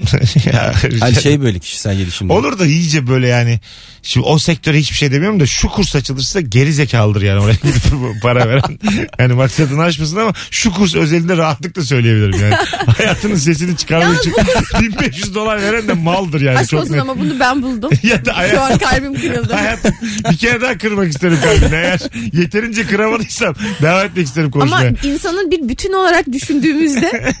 ya, 0.52 0.74
Hani 1.00 1.14
şey 1.22 1.40
böyle 1.40 1.58
kişisel 1.58 1.96
gelişim. 1.96 2.30
Olur 2.30 2.58
da 2.58 2.66
iyice 2.66 3.06
böyle 3.06 3.28
yani. 3.28 3.60
Şimdi 4.02 4.26
o 4.26 4.38
sektöre 4.38 4.78
hiçbir 4.78 4.96
şey 4.96 5.12
demiyorum 5.12 5.40
da 5.40 5.46
şu 5.46 5.68
kurs 5.68 5.96
açılırsa 5.96 6.40
geri 6.40 6.72
zekalıdır 6.72 7.22
yani 7.22 7.40
oraya 7.40 7.52
gidip 7.52 7.82
para 8.22 8.48
veren. 8.48 8.78
Yani 9.18 9.32
maksadını 9.32 9.82
aşmasın 9.82 10.16
ama 10.16 10.32
şu 10.50 10.72
kurs 10.72 10.94
özelinde 10.94 11.36
rahatlıkla 11.36 11.82
söyleyebilirim 11.82 12.40
yani. 12.40 12.54
Hayatının 12.96 13.34
sesini 13.34 13.76
çıkarmak 13.76 14.18
için 14.20 14.32
1500 14.80 15.34
dolar 15.34 15.62
veren 15.62 15.88
de 15.88 15.92
maldır 15.92 16.40
yani. 16.40 16.58
Aşk 16.58 16.70
Çok 16.70 16.80
olsun 16.82 16.92
net. 16.92 17.00
ama 17.00 17.18
bunu 17.18 17.40
ben 17.40 17.62
buldum. 17.62 17.90
Ya 18.02 18.24
da 18.24 18.36
hayat- 18.36 18.54
Şu 18.54 18.60
an 18.60 18.78
kalbim 18.78 19.14
kırıldı. 19.20 19.52
Hayat 19.54 19.92
bir 20.30 20.36
kere 20.36 20.60
daha 20.60 20.78
kırmak 20.78 21.08
isterim 21.08 21.38
kalbini. 21.44 21.74
Eğer 21.76 22.00
yeterince 22.32 22.86
kıramadıysam 22.86 23.54
devam 23.82 24.06
etmek 24.06 24.26
isterim 24.26 24.50
Ama 24.54 24.60
konuşmaya. 24.60 25.14
insanın 25.14 25.50
bir 25.50 25.68
bütün 25.68 25.92
olarak 25.92 26.32
düşündüğümüzde 26.32 27.32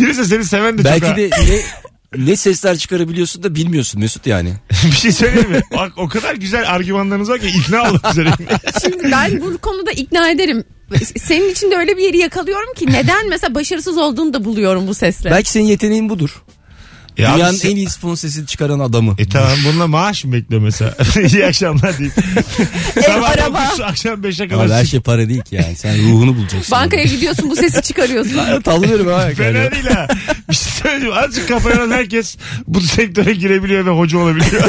Birisi 0.00 0.24
seni 0.24 0.44
seven 0.44 0.78
de 0.78 0.82
çok 0.82 0.92
Belki 0.92 1.06
ha. 1.06 1.16
de 1.16 1.30
ne 2.16 2.36
sesler 2.36 2.78
çıkarabiliyorsun 2.78 3.42
da 3.42 3.54
bilmiyorsun 3.54 4.00
Mesut 4.00 4.26
yani. 4.26 4.52
bir 4.84 4.90
şey 4.96 5.12
söyleyeyim 5.12 5.50
mi? 5.50 5.62
Bak, 5.76 5.92
o 5.96 6.08
kadar 6.08 6.34
güzel 6.34 6.70
argümanlarınız 6.70 7.28
var 7.28 7.38
ki 7.38 7.48
ikna 7.48 7.88
olmak 7.88 8.10
üzereyim. 8.10 8.36
şimdi 8.82 9.12
ben 9.12 9.40
bu 9.40 9.58
konuda 9.58 9.90
ikna 9.90 10.30
ederim. 10.30 10.64
Senin 11.16 11.50
için 11.50 11.70
de 11.70 11.76
öyle 11.76 11.96
bir 11.96 12.02
yeri 12.02 12.18
yakalıyorum 12.18 12.74
ki 12.74 12.86
neden 12.86 13.28
mesela 13.28 13.54
başarısız 13.54 13.98
olduğunu 13.98 14.34
da 14.34 14.44
buluyorum 14.44 14.88
bu 14.88 14.94
sesle. 14.94 15.30
Belki 15.30 15.50
senin 15.50 15.64
yeteneğin 15.64 16.08
budur. 16.08 16.42
Ya 17.20 17.34
Dünyanın 17.34 17.50
abi 17.52 17.58
sen- 17.58 17.70
en 17.70 17.76
iyi 17.76 17.88
fon 17.88 18.14
sesini 18.14 18.46
çıkaran 18.46 18.78
adamı. 18.80 19.14
E 19.18 19.28
tamam 19.28 19.50
bununla 19.64 19.86
maaş 19.86 20.24
mı 20.24 20.32
bekliyor 20.32 20.62
mesela? 20.62 20.96
İyi 21.32 21.46
akşamlar 21.46 21.98
diyeyim. 21.98 22.14
Sabah 23.06 23.30
araba. 23.30 23.64
9, 23.66 23.80
akşam 23.80 24.20
5'e 24.22 24.54
Ama 24.54 24.62
kadar. 24.64 24.78
her 24.78 24.84
şey 24.84 25.00
para 25.00 25.28
değil 25.28 25.42
ki 25.42 25.54
yani. 25.54 25.76
Sen 25.76 25.98
ruhunu 25.98 26.36
bulacaksın. 26.36 26.70
Bankaya 26.72 27.04
gidiyorsun 27.04 27.50
bu 27.50 27.56
sesi 27.56 27.82
çıkarıyorsun. 27.82 28.62
Tavlıyorum 28.62 29.06
ha. 29.06 29.28
Fena 29.36 29.70
değil 29.72 29.84
ha. 29.86 30.08
Bir 30.50 30.54
şey 30.54 30.72
söyleyeyim. 30.82 31.14
Azıcık 31.16 31.48
kafa 31.48 31.70
herkes 31.90 32.36
bu 32.66 32.80
sektöre 32.80 33.32
girebiliyor 33.34 33.86
ve 33.86 33.90
hoca 33.90 34.18
olabiliyor. 34.18 34.62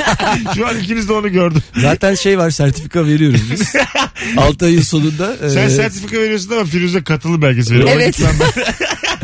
Şu 0.55 0.67
an 0.67 0.79
ikiniz 0.79 1.09
de 1.09 1.13
onu 1.13 1.29
gördüm. 1.31 1.61
Zaten 1.77 2.15
şey 2.15 2.37
var 2.37 2.49
sertifika 2.49 3.05
veriyoruz 3.05 3.41
biz. 3.51 3.73
6 4.37 4.65
ayın 4.65 4.81
sonunda. 4.81 5.35
Sen 5.49 5.67
e, 5.67 5.69
sertifika 5.69 6.17
veriyorsun 6.17 6.51
ama 6.51 6.65
Firuze 6.65 7.03
katılım 7.03 7.41
belgesi 7.41 7.73
veriyor. 7.73 7.89
Evet. 7.93 8.19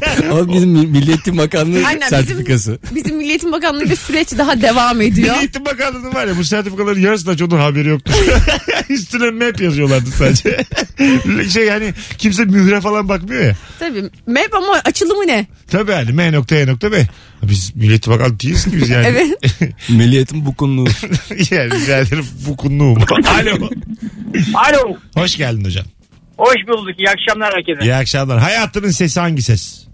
Ama 0.31 0.53
bizim 0.53 0.69
Milli 0.69 1.09
Eğitim 1.09 1.37
Bakanlığı 1.37 1.85
Aynen, 1.85 2.09
sertifikası. 2.09 2.79
Bizim, 2.83 2.95
bizim 2.95 3.17
Milli 3.17 3.29
Eğitim 3.29 3.51
Bakanlığı'nda 3.51 3.95
süreç 3.95 4.37
daha 4.37 4.61
devam 4.61 5.01
ediyor. 5.01 5.29
Milli 5.35 5.39
Eğitim 5.39 5.65
Bakanlığı'nın 5.65 6.13
var 6.13 6.27
ya 6.27 6.37
bu 6.37 6.43
sertifikaların 6.43 7.01
yarısında 7.01 7.37
çoğunun 7.37 7.57
haberi 7.57 7.87
yoktu. 7.87 8.13
Üstüne 8.89 9.31
map 9.45 9.61
yazıyorlardı 9.61 10.09
sadece. 10.09 10.65
şey 11.53 11.65
yani 11.65 11.93
kimse 12.17 12.45
mühre 12.45 12.81
falan 12.81 13.09
bakmıyor 13.09 13.43
ya. 13.43 13.55
Tabii. 13.79 14.01
Map 14.27 14.53
ama 14.53 14.81
açılımı 14.85 15.27
ne? 15.27 15.47
Tabii 15.67 15.91
yani 15.91 16.11
M 16.11 16.31
nokta 16.31 16.55
E 16.55 16.67
nokta 16.67 16.91
B. 16.91 17.07
Biz 17.43 17.75
Milli 17.75 17.89
Eğitim 17.89 18.13
Bakanlığı 18.13 18.39
değiliz 18.39 18.65
ki 18.65 18.71
biz 18.73 18.89
yani. 18.89 19.07
Evet. 19.07 19.27
Milli 19.89 20.15
Eğitim 20.15 20.45
Bakanlığı. 20.45 20.89
yani 21.51 21.71
rica 21.71 21.97
ederim 21.97 22.25
bu. 22.47 22.57
Alo. 23.29 23.69
Alo. 24.53 24.97
Hoş 25.15 25.37
geldin 25.37 25.65
hocam. 25.65 25.85
Hoş 26.37 26.55
bulduk. 26.67 26.99
İyi 26.99 27.09
akşamlar 27.09 27.53
herkese. 27.53 27.85
İyi 27.87 27.95
akşamlar. 27.95 28.39
Hayatının 28.39 28.91
sesi 28.91 29.19
hangi 29.19 29.41
ses? 29.41 29.86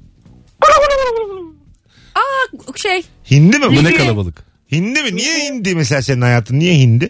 Aa 2.15 2.77
şey 2.77 3.03
Hindi 3.31 3.59
mi 3.59 3.65
bu? 3.65 3.75
Bu 3.75 3.83
ne 3.83 3.93
kalabalık. 3.93 4.43
Hindi 4.71 5.03
mi? 5.03 5.15
Niye 5.15 5.39
hindi 5.39 5.75
mesela 5.75 6.01
senin 6.01 6.21
hayatın? 6.21 6.59
Niye 6.59 6.73
hindi? 6.73 7.09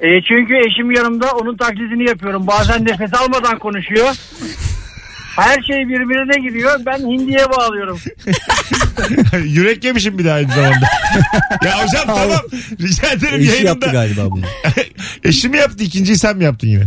E, 0.00 0.08
çünkü 0.28 0.54
eşim 0.66 0.90
yanımda 0.90 1.32
onun 1.32 1.56
taklidini 1.56 2.08
yapıyorum. 2.08 2.46
Bazen 2.46 2.84
nefes 2.84 3.14
almadan 3.14 3.58
konuşuyor. 3.58 4.16
Her 5.36 5.62
şey 5.62 5.76
birbirine 5.88 6.48
giriyor. 6.48 6.80
Ben 6.86 6.98
hindiye 6.98 7.50
bağlıyorum. 7.50 8.00
Yürek 9.44 9.84
yemişim 9.84 10.18
bir 10.18 10.24
daha 10.24 10.34
aynı 10.34 10.48
zamanda. 10.52 10.86
ya 11.64 11.84
hocam 11.84 12.06
tamam. 12.06 12.40
Rica 12.80 13.10
ederim 13.12 13.40
Eşi 13.40 13.48
yayınında. 13.50 13.68
yaptı 13.68 13.90
galiba 13.92 14.30
bunu. 14.30 14.44
Eşi 15.24 15.48
mi 15.48 15.56
yaptı? 15.56 15.84
ikinciyi 15.84 16.18
sen 16.18 16.36
mi 16.36 16.44
yaptın 16.44 16.68
yine? 16.68 16.84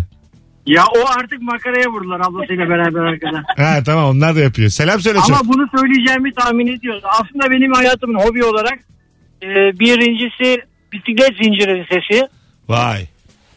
Ya 0.66 0.84
o 0.86 1.08
artık 1.20 1.42
makaraya 1.42 1.90
vurdular 1.90 2.20
ablasıyla 2.20 2.70
beraber 2.70 3.00
arkada. 3.00 3.44
Ha 3.64 3.84
tamam 3.86 4.06
onlar 4.10 4.36
da 4.36 4.40
yapıyor. 4.40 4.70
Selam 4.70 5.02
söyle 5.02 5.20
Ama 5.20 5.38
çok. 5.38 5.48
bunu 5.48 5.68
söyleyeceğimi 5.80 6.34
tahmin 6.34 6.68
ediyoruz. 6.68 7.04
Aslında 7.06 7.52
benim 7.52 7.74
hayatımın 7.74 8.20
hobi 8.20 8.44
olarak 8.44 8.80
Ee, 9.44 9.46
birincisi 9.80 10.62
bisiklet 10.94 11.32
zinciri 11.44 11.86
sesi. 11.90 12.28
Vay. 12.70 13.08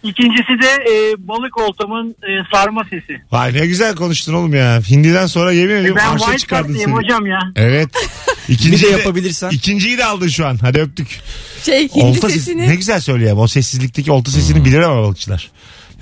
İkincisi 0.02 0.62
de 0.62 0.68
e, 0.90 1.14
balık 1.28 1.58
oltamın 1.58 2.10
e, 2.22 2.30
sarma 2.52 2.84
sesi. 2.84 3.20
Vay 3.32 3.54
ne 3.54 3.66
güzel 3.66 3.94
konuştun 3.96 4.34
oğlum 4.34 4.54
ya. 4.54 4.80
Hindi'den 4.90 5.26
sonra 5.26 5.52
yemin 5.52 5.74
ediyorum 5.74 5.98
ben 6.06 6.14
arşa 6.14 6.38
çıkardın 6.38 6.74
seni. 6.76 6.92
hocam 6.94 7.26
ya. 7.26 7.38
Evet. 7.56 7.88
İkinciyi 8.48 8.82
Bir 8.82 8.82
de 8.82 8.98
yapabilirsen. 8.98 9.50
İkinciyi 9.50 9.98
de 9.98 10.04
aldın 10.04 10.28
şu 10.28 10.46
an. 10.46 10.56
Hadi 10.60 10.78
öptük. 10.80 11.20
Şey 11.62 11.88
hindi 11.88 12.04
Olta 12.04 12.28
sesi- 12.28 12.38
sesini. 12.38 12.68
Ne 12.68 12.74
güzel 12.76 13.00
söylüyor 13.00 13.36
o 13.38 13.46
sessizlikteki 13.48 14.12
olta 14.12 14.30
sesini 14.30 14.64
bilir 14.64 14.80
ama 14.80 15.02
balıkçılar. 15.02 15.50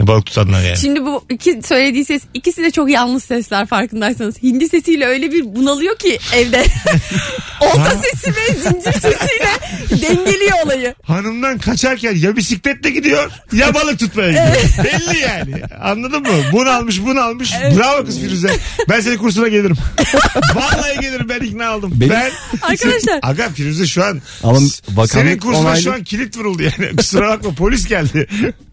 Ya 0.01 0.07
balık 0.07 0.27
tutanlar 0.27 0.63
yani. 0.65 0.77
Şimdi 0.77 1.03
bu 1.05 1.25
iki 1.31 1.61
söylediği 1.65 2.05
ses 2.05 2.23
ikisi 2.35 2.63
de 2.63 2.71
çok 2.71 2.91
yalnız 2.91 3.25
sesler 3.25 3.67
farkındaysanız. 3.67 4.43
Hindi 4.43 4.69
sesiyle 4.69 5.07
öyle 5.07 5.33
bir 5.33 5.55
bunalıyor 5.57 5.97
ki 5.99 6.19
evde. 6.35 6.65
Olta 7.61 7.91
sesi 7.91 8.31
ve 8.31 8.55
zincir 8.55 8.93
sesiyle 8.93 9.51
dengeliyor 9.91 10.57
olayı. 10.65 10.95
Hanımdan 11.03 11.59
kaçarken 11.59 12.17
ya 12.17 12.37
bisikletle 12.37 12.91
gidiyor 12.91 13.31
ya 13.53 13.75
balık 13.75 13.99
tutmaya 13.99 14.29
gidiyor. 14.29 14.85
Belli 14.85 15.19
yani. 15.19 15.63
Anladın 15.83 16.23
mı? 16.23 16.29
Bunu 16.53 16.71
almış 16.71 17.01
bunu 17.05 17.21
almış. 17.21 17.53
Bravo 17.77 18.05
kız 18.05 18.21
Firuze. 18.21 18.51
Ben 18.89 19.01
senin 19.01 19.17
kursuna 19.17 19.49
gelirim. 19.49 19.77
Vallahi 20.55 21.01
gelirim 21.01 21.29
ben 21.29 21.41
ikna 21.41 21.77
oldum. 21.77 21.93
Benim- 21.95 22.11
Ben 22.13 22.31
Arkadaşlar. 22.63 23.19
Aga 23.23 23.49
Firuze 23.49 23.87
şu 23.87 24.05
an 24.05 24.23
Ama 24.43 24.59
senin 25.07 25.39
kursuna 25.39 25.59
onaylı. 25.69 25.83
şu 25.83 25.93
an 25.93 26.05
kilit 26.05 26.37
vuruldu 26.37 26.63
yani. 26.63 26.97
Kusura 26.97 27.29
bakma 27.29 27.55
polis 27.55 27.87
geldi. 27.89 28.27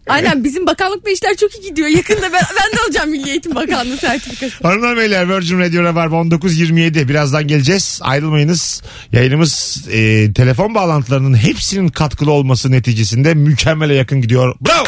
Aynen 0.06 0.44
bizim 0.44 0.66
bakanlıkla 0.66 1.10
işler 1.10 1.36
çok 1.36 1.54
iyi 1.54 1.68
gidiyor. 1.68 1.88
Yakında 1.88 2.22
ben, 2.22 2.32
ben 2.32 2.78
de 2.78 2.82
alacağım 2.86 3.10
Milli 3.10 3.30
Eğitim 3.30 3.54
Bakanlığı 3.54 3.96
sertifikası. 3.96 4.54
Hanımlar 4.62 4.96
beyler 4.96 5.36
Virgin 5.36 5.60
Radio 5.60 5.82
Rabarba 5.82 6.16
19.27 6.16 7.08
birazdan 7.08 7.46
geleceğiz. 7.48 8.00
Ayrılmayınız. 8.02 8.82
Yayınımız 9.12 9.84
e, 9.92 10.32
telefon 10.32 10.74
bağlantılarının 10.74 11.36
hepsinin 11.36 11.88
katkılı 11.88 12.30
olması 12.30 12.70
neticesinde 12.70 13.34
mükemmele 13.34 13.94
yakın 13.94 14.20
gidiyor. 14.20 14.54
Bravo. 14.60 14.84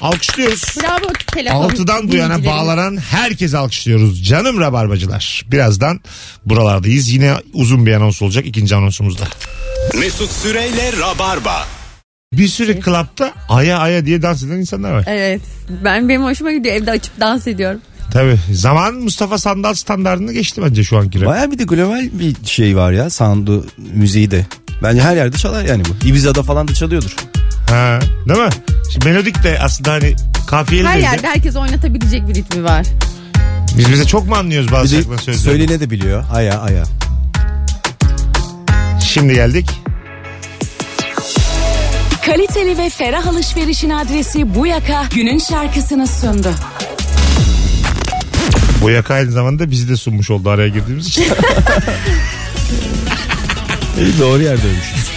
Alkışlıyoruz. 0.00 0.62
Bravo 0.82 1.12
telefon. 1.34 1.62
Altıdan 1.62 2.12
bu 2.12 2.16
yana 2.16 2.44
bağlanan 2.44 2.96
herkese 2.96 3.58
alkışlıyoruz. 3.58 4.24
Canım 4.24 4.60
rabarbacılar. 4.60 5.44
Birazdan 5.52 6.00
buralardayız. 6.46 7.08
Yine 7.08 7.34
uzun 7.52 7.86
bir 7.86 7.92
anons 7.92 8.22
olacak 8.22 8.46
ikinci 8.46 8.76
anonsumuzda. 8.76 9.24
Mesut 9.94 10.30
Süreyle 10.30 10.92
Rabarba. 11.00 11.77
Bir 12.32 12.48
sürü 12.48 12.80
klapta 12.80 13.32
aya 13.48 13.78
aya 13.78 14.06
diye 14.06 14.22
dans 14.22 14.42
eden 14.42 14.56
insanlar 14.56 14.92
var. 14.92 15.04
Evet. 15.06 15.40
Ben 15.84 16.08
benim 16.08 16.22
hoşuma 16.24 16.52
gidiyor. 16.52 16.74
Evde 16.74 16.90
açıp 16.90 17.20
dans 17.20 17.46
ediyorum. 17.46 17.80
Tabii. 18.12 18.36
Zaman 18.52 18.94
Mustafa 18.94 19.38
Sandal 19.38 19.74
standartını 19.74 20.32
geçti 20.32 20.60
bence 20.64 20.84
şu 20.84 20.98
anki 20.98 21.20
rap. 21.20 21.26
Baya 21.28 21.50
bir 21.50 21.58
de 21.58 21.64
global 21.64 22.08
bir 22.12 22.36
şey 22.44 22.76
var 22.76 22.92
ya 22.92 23.10
sound'u 23.10 23.66
müziği 23.94 24.30
de. 24.30 24.46
Bence 24.82 25.02
her 25.02 25.16
yerde 25.16 25.36
çalar 25.36 25.64
yani 25.64 25.82
bu. 25.84 26.06
Ibiza'da 26.08 26.42
falan 26.42 26.68
da 26.68 26.74
çalıyordur. 26.74 27.16
Ha, 27.70 27.98
değil 28.28 28.40
mi? 28.40 28.48
Şimdi 28.92 29.08
melodik 29.08 29.44
de 29.44 29.58
aslında 29.60 29.92
hani 29.92 30.14
kafiyeli 30.46 30.88
Her 30.88 30.98
de- 30.98 31.02
yerde 31.02 31.26
herkes 31.26 31.56
oynatabilecek 31.56 32.28
bir 32.28 32.34
ritmi 32.34 32.64
var. 32.64 32.86
Biz 33.78 33.90
bize 33.92 34.04
çok 34.04 34.28
mu 34.28 34.34
anlıyoruz 34.34 34.68
Bir 34.68 34.72
bazı 34.72 34.90
de 34.92 34.96
şarkıların 34.96 35.18
sözlerini? 35.22 35.42
söylene 35.60 35.80
de 35.80 35.90
biliyor. 35.90 36.24
Aya 36.32 36.60
aya. 36.60 36.84
Şimdi 39.04 39.34
geldik. 39.34 39.70
Kaliteli 42.28 42.78
ve 42.78 42.90
ferah 42.90 43.26
alışverişin 43.26 43.90
adresi 43.90 44.54
bu 44.54 44.66
yaka 44.66 45.08
günün 45.14 45.38
şarkısını 45.38 46.06
sundu. 46.06 46.54
Bu 48.82 48.90
yaka 48.90 49.14
aynı 49.14 49.30
zamanda 49.30 49.70
bizi 49.70 49.88
de 49.88 49.96
sunmuş 49.96 50.30
oldu 50.30 50.50
araya 50.50 50.68
girdiğimiz 50.68 51.06
için. 51.06 51.22
İyi, 53.98 54.18
doğru 54.20 54.42
yerde 54.42 54.62
ölmüşüz. 54.66 55.10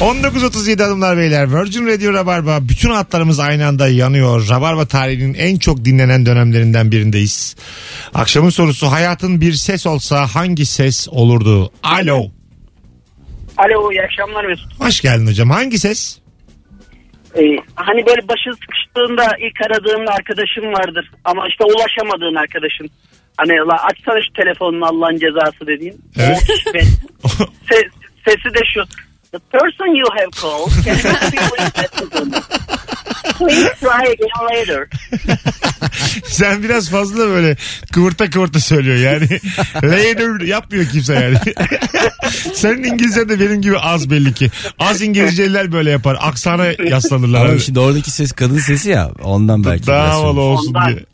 19.37 0.00 0.82
hanımlar 0.84 1.16
beyler 1.16 1.60
Virgin 1.60 1.86
Radio 1.86 2.12
Rabarba 2.12 2.58
bütün 2.62 2.90
hatlarımız 2.90 3.40
aynı 3.40 3.66
anda 3.66 3.88
yanıyor. 3.88 4.48
Rabarba 4.48 4.86
tarihinin 4.86 5.34
en 5.34 5.56
çok 5.56 5.84
dinlenen 5.84 6.26
dönemlerinden 6.26 6.92
birindeyiz. 6.92 7.56
Akşamın 8.14 8.50
sorusu 8.50 8.86
hayatın 8.86 9.40
bir 9.40 9.52
ses 9.52 9.86
olsa 9.86 10.26
hangi 10.26 10.66
ses 10.66 11.08
olurdu? 11.08 11.72
Alo. 11.82 12.39
Alo 13.64 13.92
iyi 13.92 14.02
akşamlar 14.02 14.44
Mesut. 14.44 14.80
Hoş 14.80 15.00
geldin 15.00 15.26
hocam. 15.26 15.50
Hangi 15.50 15.78
ses? 15.78 16.18
Ee, 17.36 17.40
hani 17.74 18.06
böyle 18.06 18.28
başı 18.28 18.50
sıkıştığında 18.60 19.24
ilk 19.46 19.60
aradığın 19.66 20.06
arkadaşın 20.06 20.72
vardır. 20.72 21.10
Ama 21.24 21.48
işte 21.48 21.64
ulaşamadığın 21.64 22.34
arkadaşın. 22.34 22.90
Hani 23.36 23.52
la 23.52 23.84
açsana 23.84 24.20
şu 24.26 24.32
telefonunu 24.42 24.86
Allah'ın 24.86 25.18
cezası 25.18 25.66
dediğin. 25.66 26.00
Evet. 26.18 26.38
O 26.74 26.74
ve 26.74 26.80
se- 27.70 27.90
sesi 28.24 28.54
de 28.54 28.60
şu. 28.74 28.84
The 29.32 29.38
person 29.52 29.86
you 30.00 30.08
have 30.18 30.30
called 30.42 30.72
reached. 30.86 32.34
Please 33.38 33.70
try 33.80 34.12
again 34.12 34.30
later. 34.50 34.88
Sen 36.24 36.62
biraz 36.62 36.90
fazla 36.90 37.28
böyle 37.28 37.56
kıvırta 37.92 38.30
kıvırta 38.30 38.60
söylüyor 38.60 38.96
yani. 38.96 39.28
Later 39.74 40.40
yapmıyor 40.46 40.86
kimse 40.86 41.14
yani. 41.14 41.36
Senin 42.54 42.84
İngilizcen 42.84 43.28
de 43.28 43.40
benim 43.40 43.62
gibi 43.62 43.78
az 43.78 44.10
belli 44.10 44.34
ki. 44.34 44.50
Az 44.78 45.02
İngilizceliler 45.02 45.72
böyle 45.72 45.90
yapar. 45.90 46.16
Aksana 46.20 46.66
yaslanırlar. 46.66 47.46
Ama 47.46 47.58
şimdi 47.58 47.80
oradaki 47.80 48.10
ses 48.10 48.32
kadın 48.32 48.58
sesi 48.58 48.90
ya. 48.90 49.10
Ondan 49.22 49.64
belki. 49.64 49.86
Daha 49.86 50.04
biraz 50.04 50.14
havalı 50.14 50.40
olsun 50.40 50.74
Ondan. 50.74 50.88
diye. 50.88 51.04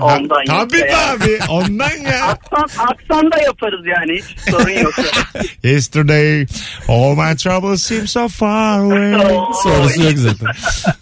Ondan 0.00 0.44
Tabii 0.46 0.76
yoksa 0.78 0.86
ya. 0.86 1.10
abi. 1.12 1.38
Ondan 1.48 1.90
ya. 2.04 2.24
Aksan, 2.28 2.84
aksan 2.86 3.30
da 3.32 3.38
yaparız 3.42 3.80
yani 3.86 4.18
hiç 4.18 4.50
sorun 4.50 4.70
yok. 4.70 4.94
Yesterday 5.62 6.46
all 6.88 7.14
my 7.16 7.36
troubles 7.36 7.82
seem 7.82 8.06
so 8.08 8.28
far 8.28 8.78
away. 8.78 9.36
Sonrası 9.62 10.02
yok 10.02 10.12
zaten. 10.16 10.48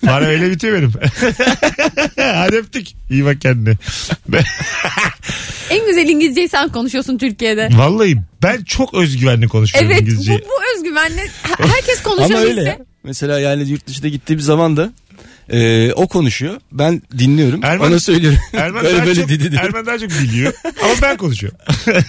Bana 0.06 0.26
öyle 0.26 0.50
bitiyor 0.50 0.76
benim. 0.78 0.92
Hadi 2.16 2.56
öptük. 2.56 2.86
İyi 3.10 3.24
bak 3.24 3.40
kendine. 3.40 3.74
En 5.70 5.86
güzel 5.86 6.08
İngilizceyi 6.08 6.48
sen 6.48 6.68
konuşuyorsun 6.68 7.18
Türkiye'de. 7.18 7.68
Vallahi 7.72 8.16
ben 8.42 8.62
çok 8.64 8.94
özgüvenli 8.94 9.48
konuşuyorum 9.48 9.90
Evet 9.90 10.00
bu, 10.02 10.04
İngilizceyi. 10.04 10.38
bu 10.38 10.76
özgüvenle 10.78 11.20
he- 11.22 11.64
herkes 11.68 12.06
Ama 12.06 12.14
konuşabilse. 12.16 12.48
öyle 12.50 12.62
ya. 12.62 12.78
Mesela 13.04 13.40
yani 13.40 13.68
yurt 13.68 13.86
dışına 13.86 14.08
gittiğim 14.08 14.40
zaman 14.40 14.76
da 14.76 14.90
e, 15.50 15.92
o 15.92 16.08
konuşuyor. 16.08 16.60
Ben 16.72 17.02
dinliyorum. 17.18 17.60
Erman- 17.64 17.88
Ona 17.90 18.00
söylüyorum. 18.00 18.38
Erman 18.52 18.84
böyle 18.84 18.96
daha 18.98 19.06
böyle 19.06 19.20
çok, 19.20 19.28
dedi. 19.28 19.56
Erman 19.62 19.86
daha 19.86 19.98
çok 19.98 20.10
biliyor. 20.10 20.52
Ama 20.82 20.92
ben 21.02 21.16
konuşuyorum. 21.16 21.58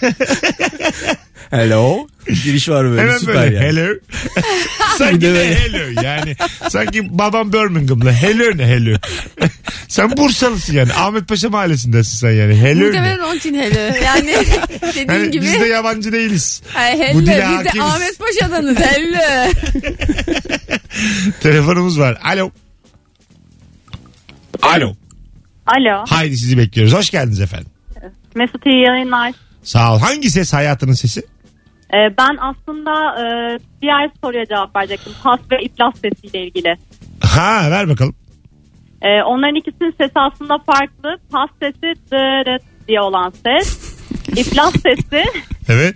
Hello. 1.52 2.08
Giriş 2.44 2.70
var 2.70 2.86
böyle 2.86 3.02
Hemen 3.02 3.18
süper 3.18 3.36
böyle 3.36 3.56
yani. 3.56 3.66
hello. 3.66 3.94
sanki 4.98 5.22
de 5.22 5.34
ne 5.34 5.56
hello 5.56 6.02
yani. 6.04 6.36
Sanki 6.70 7.18
babam 7.20 7.54
Birmingham'lı. 7.54 8.12
Hello 8.12 8.58
ne 8.58 8.66
hello. 8.68 8.98
sen 9.88 10.18
Bursalısın 10.18 10.74
yani. 10.74 10.94
Ahmet 10.94 11.28
Paşa 11.28 11.50
mahallesindesin 11.50 12.18
sen 12.18 12.32
yani. 12.32 12.56
Hello 12.56 12.80
ne. 12.80 12.86
Muhtemelen 12.86 13.20
onun 13.20 13.36
için 13.38 13.54
hele. 13.54 14.02
Yani 14.06 14.36
dediğin 14.82 15.08
Yani 15.10 15.32
gibi. 15.32 15.46
biz 15.46 15.54
de 15.62 15.66
yabancı 15.66 16.12
değiliz. 16.12 16.62
Ay, 16.76 17.00
helle. 17.00 17.14
bu 17.14 17.22
dile 17.22 17.32
Biz 17.32 17.38
de 17.38 17.44
hakimiz. 17.44 17.88
Ahmet 17.88 18.20
Paşa'danız 18.20 18.78
helle. 18.80 19.52
Telefonumuz 21.44 22.00
var. 22.00 22.18
Alo. 22.24 22.52
Alo. 24.62 24.96
Alo. 25.66 26.06
Haydi 26.10 26.38
sizi 26.38 26.58
bekliyoruz. 26.58 26.94
Hoş 26.94 27.10
geldiniz 27.10 27.42
efendim. 27.42 27.72
Mesut 28.36 28.66
iyi 28.66 28.84
yayınlar. 28.86 29.32
Sağ 29.64 29.96
ol. 29.96 30.00
Hangi 30.00 30.30
ses 30.30 30.54
hayatının 30.54 30.94
sesi? 30.94 31.20
Ee, 31.94 31.98
ben 32.18 32.38
aslında 32.40 32.92
e, 33.22 33.24
diğer 33.82 34.10
soruya 34.24 34.46
cevap 34.46 34.76
verecektim. 34.76 35.14
Pas 35.24 35.40
ve 35.52 35.64
iflas 35.64 35.94
sesiyle 35.96 36.46
ilgili. 36.48 36.78
Ha 37.22 37.72
ver 37.72 37.90
bakalım. 37.90 38.16
Ee, 39.02 39.22
onların 39.24 39.56
ikisinin 39.56 39.92
sesi 39.98 40.12
aslında 40.16 40.58
farklı. 40.58 41.18
Pas 41.32 41.50
sesi 41.62 41.94
dırıt 42.12 42.62
diye 42.88 43.02
olan 43.02 43.34
ses. 43.46 43.96
İflas 44.38 44.74
sesi 44.74 45.24
Evet. 45.70 45.96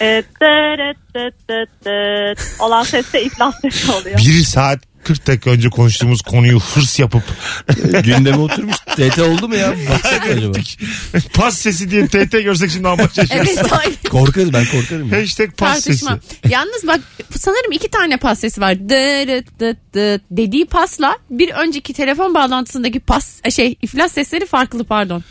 e, 0.00 0.22
dırıt 0.40 0.96
dıt 1.14 1.48
dıt 1.48 1.84
dıt 1.84 2.60
olan 2.60 2.82
ses 2.82 3.12
de 3.12 3.22
iflas 3.24 3.60
sesi 3.60 3.92
oluyor. 3.92 4.18
Bir 4.18 4.42
saat 4.44 4.78
40 5.04 5.26
dakika 5.26 5.50
önce 5.50 5.70
konuştuğumuz 5.70 6.22
konuyu 6.22 6.60
hırs 6.60 6.98
yapıp 6.98 7.22
Gündeme 8.04 8.36
oturmuş. 8.36 8.76
TT 8.76 9.18
oldu 9.18 9.48
mu 9.48 9.56
ya? 9.56 9.74
Baksak 9.90 10.26
acaba? 10.30 10.58
pas 11.34 11.58
sesi 11.58 11.90
diye 11.90 12.06
TT 12.06 12.32
görsek 12.32 12.70
şimdi 12.70 12.88
şaşırırız. 13.14 13.58
Evet 13.58 14.08
Korkarız 14.10 14.52
ben 14.52 14.64
korkarım. 14.64 15.12
Ya. 15.12 15.20
Hashtag 15.20 15.56
pas 15.56 15.80
sesi. 15.80 16.04
tartışma. 16.04 16.18
Yalnız 16.50 16.86
bak 16.86 17.00
sanırım 17.38 17.72
iki 17.72 17.88
tane 17.88 18.16
pas 18.16 18.40
sesi 18.40 18.60
var. 18.60 18.88
Dırıt 18.88 19.60
dıt 19.60 19.76
dıt 19.94 20.22
dediği 20.30 20.66
pasla 20.66 21.18
bir 21.30 21.50
önceki 21.50 21.92
telefon 21.92 22.34
bağlantısındaki 22.34 23.00
pas 23.00 23.40
şey 23.50 23.76
iflas 23.82 24.12
sesleri 24.12 24.46
farklı 24.46 24.84
pardon. 24.84 25.24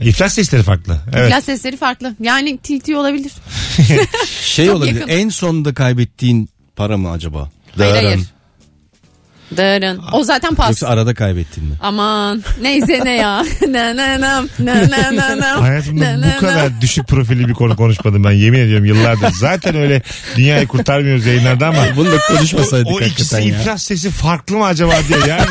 İflas 0.00 0.34
sesleri 0.34 0.62
farklı. 0.62 1.00
Evet. 1.16 1.28
İflas 1.28 1.44
sesleri 1.44 1.76
farklı. 1.76 2.14
Yani 2.20 2.58
TT 2.58 2.88
olabilir. 2.88 3.32
Şey 4.42 4.66
Çok 4.66 4.76
olabilir. 4.76 4.94
yakın. 5.00 5.08
En 5.12 5.28
sonunda 5.28 5.74
kaybettiğin 5.74 6.48
para 6.76 6.96
mı 6.96 7.10
acaba? 7.10 7.50
Hayır, 7.76 7.94
hayır. 7.94 8.08
Dırın. 8.10 8.26
O 10.12 10.24
zaten 10.24 10.54
pas. 10.54 10.68
Yoksa 10.68 10.88
arada 10.88 11.14
kaybettin 11.14 11.64
mi? 11.64 11.74
Aman 11.82 12.42
neyse 12.62 13.00
ne 13.04 13.16
ya. 13.16 13.44
na 13.68 13.96
na 13.96 14.20
na 14.20 14.44
na 14.58 14.90
na 14.90 15.16
na 15.16 15.36
na. 15.36 15.62
Hayatımda 15.62 16.18
bu 16.36 16.40
kadar 16.40 16.80
düşük 16.80 17.08
profilli 17.08 17.48
bir 17.48 17.54
konu 17.54 17.76
konuşmadım 17.76 18.24
ben 18.24 18.30
yemin 18.30 18.58
ediyorum 18.58 18.84
yıllardır. 18.84 19.30
Zaten 19.30 19.76
öyle 19.76 20.02
dünyayı 20.36 20.66
kurtarmıyoruz 20.66 21.26
yayınlarda 21.26 21.66
ama. 21.66 21.86
Bunu 21.96 22.12
da 22.12 22.16
konuşmasaydık 22.28 22.88
o, 22.88 22.94
o 22.94 23.00
ikisi 23.00 23.36
hakikaten 23.36 23.40
ya. 23.40 23.60
iflas 23.60 23.82
sesi 23.82 24.10
farklı 24.10 24.56
mı 24.56 24.64
acaba 24.64 24.92
diye 25.08 25.18
yani. 25.28 25.46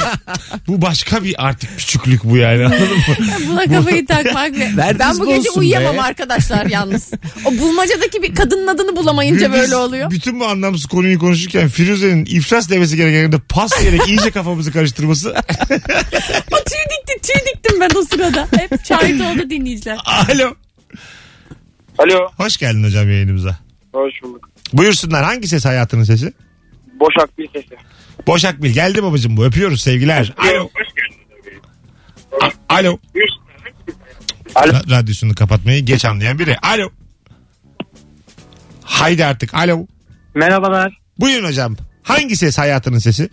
bu 0.68 0.82
başka 0.82 1.24
bir 1.24 1.46
artık 1.48 1.78
küçüklük 1.78 2.24
bu 2.24 2.38
yani 2.38 2.66
anladın 2.66 2.98
mı? 2.98 3.16
na. 3.20 3.50
Buna 3.50 3.78
kafayı 3.78 4.06
takmak. 4.06 4.52
ben 5.00 5.20
bu 5.20 5.28
gece 5.28 5.50
uyuyamam 5.52 5.96
be. 5.98 6.02
arkadaşlar 6.02 6.66
yalnız. 6.66 7.12
O 7.46 7.58
bulmacadaki 7.58 8.24
bir 8.24 8.36
kadının 8.36 8.68
adını 8.68 8.96
bulamayınca 8.96 9.48
Gündüz 9.48 9.62
böyle 9.62 9.76
oluyor. 9.76 10.12
Bütün 10.12 10.40
bu 10.40 10.46
anlamsız 10.46 10.86
konuyu 10.86 11.20
konuşurken 11.20 11.68
Firuze'nin 11.68 12.26
iflas 12.26 12.70
demesi 12.70 12.98
gereken 12.98 13.20
yerde 13.20 13.38
pas 13.38 13.85
diyerek 13.92 14.08
iyice 14.08 14.32
kafamızı 14.32 14.72
karıştırması. 14.74 15.30
O 16.52 16.58
tüy 16.58 16.80
dikti 16.92 17.22
tüy 17.34 17.42
diktim 17.54 17.82
ben 17.82 17.90
o 18.00 18.02
sırada. 18.06 18.48
Hep 18.58 18.86
şahit 18.86 19.22
oldu 19.22 19.50
dinleyiciler. 19.50 19.98
Alo. 20.06 20.56
Alo. 21.98 22.30
Hoş 22.38 22.58
geldin 22.58 22.84
hocam 22.84 23.10
yayınımıza. 23.12 23.58
Hoş 23.94 24.14
bulduk. 24.24 24.50
Buyursunlar 24.74 25.24
hangi 25.24 25.48
ses 25.48 25.66
hayatının 25.66 26.04
sesi? 26.04 26.34
Boşak 27.00 27.38
bir 27.38 27.50
sesi. 27.54 27.76
Boşak 28.28 28.64
Bil 28.64 28.70
geldi 28.74 29.04
babacığım 29.04 29.38
bu 29.38 29.46
öpüyoruz 29.46 29.82
sevgiler. 29.82 30.34
Alo. 30.38 30.70
A- 32.42 32.76
Alo. 32.76 32.98
Alo. 34.56 34.72
Ra- 34.72 34.92
radyosunu 34.92 35.36
kapatmayı 35.36 35.86
geç 35.86 36.06
anlayan 36.06 36.40
biri. 36.40 36.58
Alo. 36.58 36.90
Haydi 38.84 39.26
artık 39.26 39.54
alo. 39.54 39.88
Merhabalar. 40.36 40.98
Buyurun 41.20 41.48
hocam. 41.48 41.76
Hangi 42.04 42.36
ses 42.38 42.58
hayatının 42.58 43.00
sesi? 43.00 43.30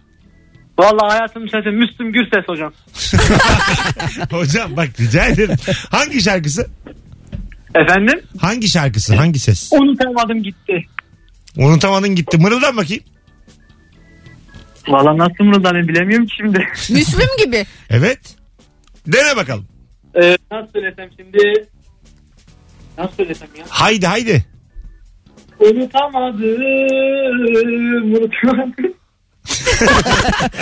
Vallahi 0.79 1.09
hayatım 1.11 1.49
sesi 1.49 1.69
Müslüm 1.69 2.13
Gürses 2.13 2.45
hocam. 2.49 2.73
hocam 4.31 4.77
bak 4.77 4.89
rica 5.01 5.27
ederim. 5.27 5.57
Hangi 5.91 6.23
şarkısı? 6.23 6.71
Efendim? 7.75 8.21
Hangi 8.41 8.69
şarkısı? 8.69 9.15
Hangi 9.17 9.39
ses? 9.39 9.73
Unutamadım 9.73 10.43
gitti. 10.43 10.87
Unutamadın 11.57 12.15
gitti. 12.15 12.39
Mırıldan 12.39 12.77
bakayım. 12.77 13.03
Valla 14.89 15.19
nasıl 15.19 15.45
mırıldanayım 15.45 15.89
bilemiyorum 15.89 16.27
ki 16.27 16.35
şimdi. 16.37 16.59
Müslüm 16.91 17.29
gibi. 17.45 17.67
Evet. 17.91 18.37
Dene 19.07 19.37
bakalım. 19.37 19.67
Ee, 20.23 20.37
nasıl 20.51 20.73
söylesem 20.73 21.11
şimdi? 21.17 21.69
Nasıl 22.99 23.17
söylesem 23.17 23.49
ya? 23.59 23.65
Haydi 23.69 24.07
haydi. 24.07 24.45
Unutamadım. 25.59 26.43
Unutamadım. 28.17 28.95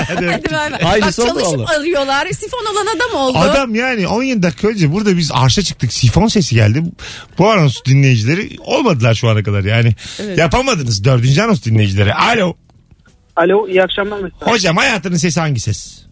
Hadi. 0.08 0.56
Aynısı 0.84 1.22
Bak 1.22 1.30
oldu 1.30 1.40
çalışıp 1.40 1.58
valla. 1.58 1.80
arıyorlar. 1.80 2.26
Sifon 2.26 2.66
olan 2.72 2.86
adam 2.96 3.20
oldu. 3.20 3.38
Adam 3.38 3.74
yani 3.74 4.08
17 4.08 4.42
dakika 4.42 4.68
önce 4.68 4.92
burada 4.92 5.16
biz 5.16 5.30
arşa 5.34 5.62
çıktık. 5.62 5.92
Sifon 5.92 6.26
sesi 6.26 6.54
geldi. 6.54 6.82
Bu 7.38 7.50
anons 7.50 7.84
dinleyicileri 7.84 8.56
olmadılar 8.60 9.14
şu 9.14 9.28
ana 9.28 9.42
kadar 9.42 9.64
yani. 9.64 9.94
Evet. 10.18 10.38
Yapamadınız 10.38 11.04
dördüncü 11.04 11.42
anons 11.42 11.64
dinleyicileri. 11.64 12.14
Alo. 12.14 12.54
Alo 13.36 13.68
iyi 13.68 13.82
akşamlar 13.82 14.18
mesela. 14.20 14.52
Hocam 14.52 14.76
hayatının 14.76 15.16
sesi 15.16 15.40
hangi 15.40 15.60
ses? 15.60 16.06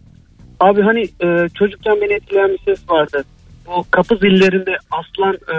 Abi 0.59 0.81
hani 0.81 1.01
e, 1.01 1.49
çocukken 1.59 2.01
beni 2.01 2.13
etkileyen 2.13 2.49
bir 2.49 2.75
ses 2.75 2.89
vardı. 2.89 3.23
Bu 3.67 3.85
kapı 3.91 4.15
zillerinde 4.15 4.71
aslan 4.91 5.33
e, 5.33 5.55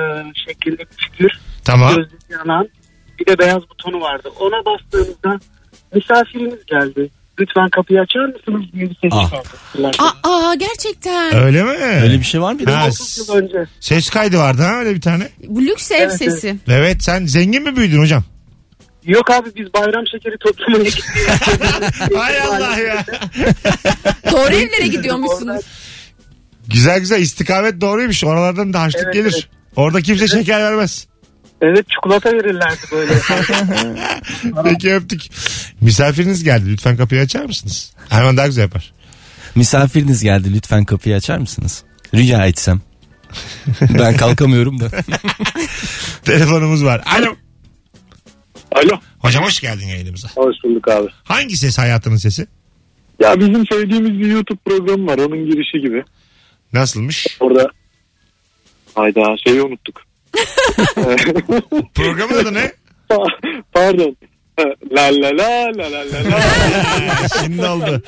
şeklinde 0.46 0.78
bir 0.78 1.06
figür. 1.12 1.30
Tamam. 1.64 1.96
Gözlük 1.96 2.20
yanan. 2.30 2.68
Bir 3.20 3.26
de 3.26 3.38
beyaz 3.38 3.62
butonu 3.70 4.00
vardı. 4.00 4.28
Ona 4.40 4.64
bastığımızda 4.64 5.40
misafiriniz 5.94 6.66
geldi. 6.66 7.10
Lütfen 7.40 7.68
kapıyı 7.68 8.00
açar 8.00 8.20
mısınız 8.24 8.72
diye 8.72 8.84
bir 8.90 8.96
ses 9.02 9.10
Ah. 9.12 9.24
çıkardı. 9.24 9.96
Aa, 9.98 10.48
aa, 10.48 10.54
gerçekten. 10.54 11.36
Öyle 11.36 11.62
mi? 11.62 11.70
Öyle 12.02 12.18
bir 12.18 12.24
şey 12.24 12.42
var 12.42 12.52
mıydı? 12.52 12.70
Ha, 12.70 12.86
30 12.88 13.18
yıl 13.18 13.34
önce. 13.36 13.66
ses 13.80 14.10
kaydı 14.10 14.38
vardı 14.38 14.62
ha 14.62 14.74
öyle 14.78 14.94
bir 14.94 15.00
tane. 15.00 15.28
Bu 15.46 15.62
lüks 15.62 15.90
ev 15.90 15.96
Evet, 16.02 16.12
sesi. 16.18 16.56
Evet 16.68 17.02
sen 17.02 17.26
zengin 17.26 17.62
mi 17.62 17.76
büyüdün 17.76 17.98
hocam? 17.98 18.24
Yok 19.04 19.30
abi 19.30 19.48
biz 19.56 19.74
bayram 19.74 20.04
şekeri 20.12 20.34
toplamaya 20.38 20.84
gittik. 20.84 21.04
Hay 22.16 22.40
Allah 22.42 22.76
ya. 22.78 23.04
Doğru 24.32 24.54
evlere 24.54 24.86
gidiyormuşsunuz. 24.86 25.60
Güzel 26.68 27.00
güzel 27.00 27.20
istikamet 27.20 27.80
doğruymuş. 27.80 28.24
Oralardan 28.24 28.72
da 28.72 28.80
harçlık 28.80 29.04
Evet, 29.04 29.14
gelir. 29.14 29.32
evet. 29.32 29.48
Orada 29.76 30.00
kimse 30.02 30.28
şeker 30.28 30.60
vermez. 30.60 31.06
Evet 31.60 31.88
çikolata 31.88 32.32
verirlerdi 32.32 32.80
böyle. 32.92 33.12
Peki 34.64 34.94
öptük. 34.94 35.22
Misafiriniz 35.80 36.44
geldi. 36.44 36.72
Lütfen 36.72 36.96
kapıyı 36.96 37.20
açar 37.20 37.44
mısınız? 37.44 37.92
Hemen 38.08 38.36
daha 38.36 38.46
güzel 38.46 38.62
yapar. 38.62 38.92
Misafiriniz 39.54 40.22
geldi 40.22 40.54
lütfen 40.54 40.84
kapıyı 40.84 41.16
açar 41.16 41.38
mısınız? 41.38 41.84
Rica 42.14 42.46
etsem. 42.46 42.80
ben 43.98 44.16
kalkamıyorum 44.16 44.80
da. 44.80 44.90
Telefonumuz 46.24 46.84
var. 46.84 47.02
Alo. 47.18 47.36
Alo. 48.72 49.00
Hocam 49.18 49.44
hoş 49.44 49.60
geldin 49.60 49.86
yayınımıza. 49.86 50.28
Hoş 50.34 50.56
bulduk 50.64 50.88
abi. 50.88 51.08
Hangi 51.24 51.56
ses 51.56 51.78
hayatının 51.78 52.16
sesi? 52.16 52.46
Ya 53.20 53.40
bizim 53.40 53.66
sevdiğimiz 53.66 54.10
bir 54.10 54.26
YouTube 54.26 54.58
programı 54.64 55.06
var. 55.06 55.18
Onun 55.18 55.50
girişi 55.50 55.80
gibi. 55.80 56.04
Nasılmış? 56.72 57.26
Orada 57.40 57.70
Hayda 58.94 59.36
şeyi 59.46 59.62
unuttuk. 59.62 60.02
Programın 61.94 62.34
adı 62.34 62.54
ne? 62.54 62.72
Pardon. 63.72 64.16
La 64.92 65.02
la 65.02 65.30
la 65.38 65.72
la 65.78 65.90
la 65.90 66.04
la 66.12 66.30
la. 66.30 67.28
Şimdi 67.42 67.66
oldu. 67.66 68.02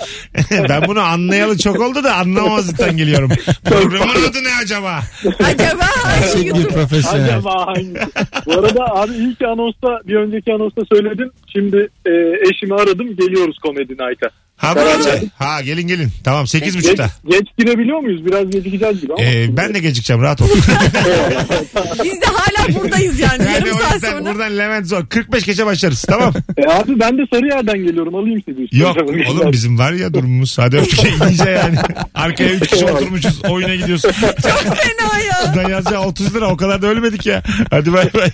ben 0.69 0.83
bunu 0.89 1.01
anlayalı 1.01 1.59
çok 1.59 1.81
oldu 1.81 2.05
da 2.05 2.15
anlamamazlıktan 2.17 2.97
geliyorum. 2.97 3.31
Programın 3.65 4.31
adı 4.31 4.45
ne 4.45 4.55
acaba? 4.63 5.01
Acaba 5.45 5.85
hangi 6.05 6.41
Bir 6.41 6.47
YouTube? 6.47 6.69
profesyonel. 6.75 7.25
Acaba 7.25 7.67
hangisi? 7.67 8.07
Bu 8.47 8.53
arada 8.53 8.85
abi 8.85 9.13
ilk 9.13 9.43
anonsta 9.43 9.89
bir 10.07 10.15
önceki 10.17 10.53
anonsta 10.53 10.83
söyledim. 10.93 11.31
Şimdi 11.53 11.89
e, 12.07 12.11
eşimi 12.51 12.75
aradım. 12.75 13.17
Geliyoruz 13.17 13.57
Comedy 13.67 13.93
Night'a. 13.93 14.31
Ha 14.57 14.75
bu 14.77 14.99
gece. 14.99 15.23
Ha 15.39 15.61
gelin 15.63 15.87
gelin. 15.87 16.09
Tamam 16.25 16.47
sekiz 16.47 16.75
Geç, 16.77 16.85
buçukta. 16.85 17.11
geç 17.29 17.47
girebiliyor 17.59 17.99
muyuz? 17.99 18.27
Biraz 18.27 18.51
gecikeceğiz 18.51 19.01
gibi 19.01 19.13
ama. 19.13 19.23
Ee, 19.25 19.57
ben 19.57 19.75
de 19.75 19.79
gecikeceğim 19.79 20.23
rahat 20.23 20.43
ol. 20.43 20.47
Biz 22.05 22.21
de 22.21 22.27
hala 22.27 22.75
buradayız 22.75 23.19
yani. 23.21 23.45
yani 23.45 23.53
Yarım 23.55 23.79
saat 23.79 24.01
sonra. 24.01 24.25
buradan 24.25 24.59
Levent 24.59 24.87
zor. 24.87 25.07
45 25.07 25.45
geçe 25.45 25.67
başlarız 25.67 26.03
tamam. 26.03 26.33
E, 26.57 26.67
abi 26.69 27.01
ben 27.01 27.19
de 27.19 27.23
Sarıyer'den 27.33 27.79
geliyorum. 27.79 28.15
Alayım 28.15 28.43
sizi. 28.49 28.65
işte. 28.65 28.77
Yok 28.79 28.97
oğlum 29.31 29.53
bizim 29.53 29.79
var 29.79 29.93
ya 29.93 30.15
durumumuz. 30.15 30.59
Hadi 30.59 30.77
öptük 30.77 31.01
iyice 31.31 31.51
yani. 31.51 31.77
Arkaya 32.15 32.51
3 32.51 32.67
kişi 32.67 32.85
oturmuşuz 32.87 33.45
oyuna 33.51 33.75
gidiyorsun. 33.75 34.11
Fena 34.13 35.19
ya. 35.19 35.53
Şuradan 35.55 35.71
yazacağı 35.71 36.01
30 36.03 36.35
lira 36.35 36.49
o 36.51 36.57
kadar 36.57 36.83
da 36.83 36.87
ölmedik 36.87 37.27
ya. 37.27 37.43
Hadi 37.71 37.93
bay 37.93 38.11
bay. 38.15 38.31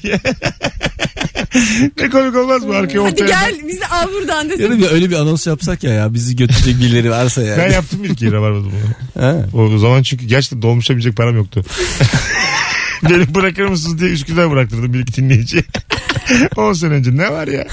ne 2.00 2.11
komik 2.11 2.37
olmaz 2.37 2.64
mı 2.64 2.74
arkaya 2.74 3.00
Hadi 3.11 3.27
gel 3.27 3.68
bizi 3.68 3.87
al 3.87 4.09
buradan 4.12 4.51
desin. 4.51 4.62
Yani 4.62 4.79
bir 4.79 4.90
öyle 4.90 5.11
bir 5.11 5.16
anons 5.16 5.47
yapsak 5.47 5.85
ya 5.85 5.92
ya 5.92 6.14
bizi 6.14 6.37
götürecek 6.37 6.81
birileri 6.81 7.11
varsa 7.11 7.42
yani. 7.42 7.59
Ben 7.59 7.73
yaptım 7.73 8.05
bir 8.05 8.16
kere 8.16 8.38
var 8.38 8.53
bunu. 8.55 9.75
O 9.75 9.79
zaman 9.79 10.03
çünkü 10.03 10.27
gerçekten 10.27 10.62
dolmuşa 10.62 10.94
binecek 10.94 11.16
param 11.16 11.37
yoktu. 11.37 11.64
Beni 13.03 13.35
bırakır 13.35 13.64
mısınız 13.64 14.01
diye 14.01 14.11
Üsküdar 14.11 14.51
bıraktırdım 14.51 14.94
bir 14.94 15.01
iki 15.01 15.14
dinleyici. 15.14 15.64
10 16.57 16.73
sene 16.73 16.93
önce 16.95 17.17
ne 17.17 17.33
var 17.33 17.49
ya? 17.49 17.67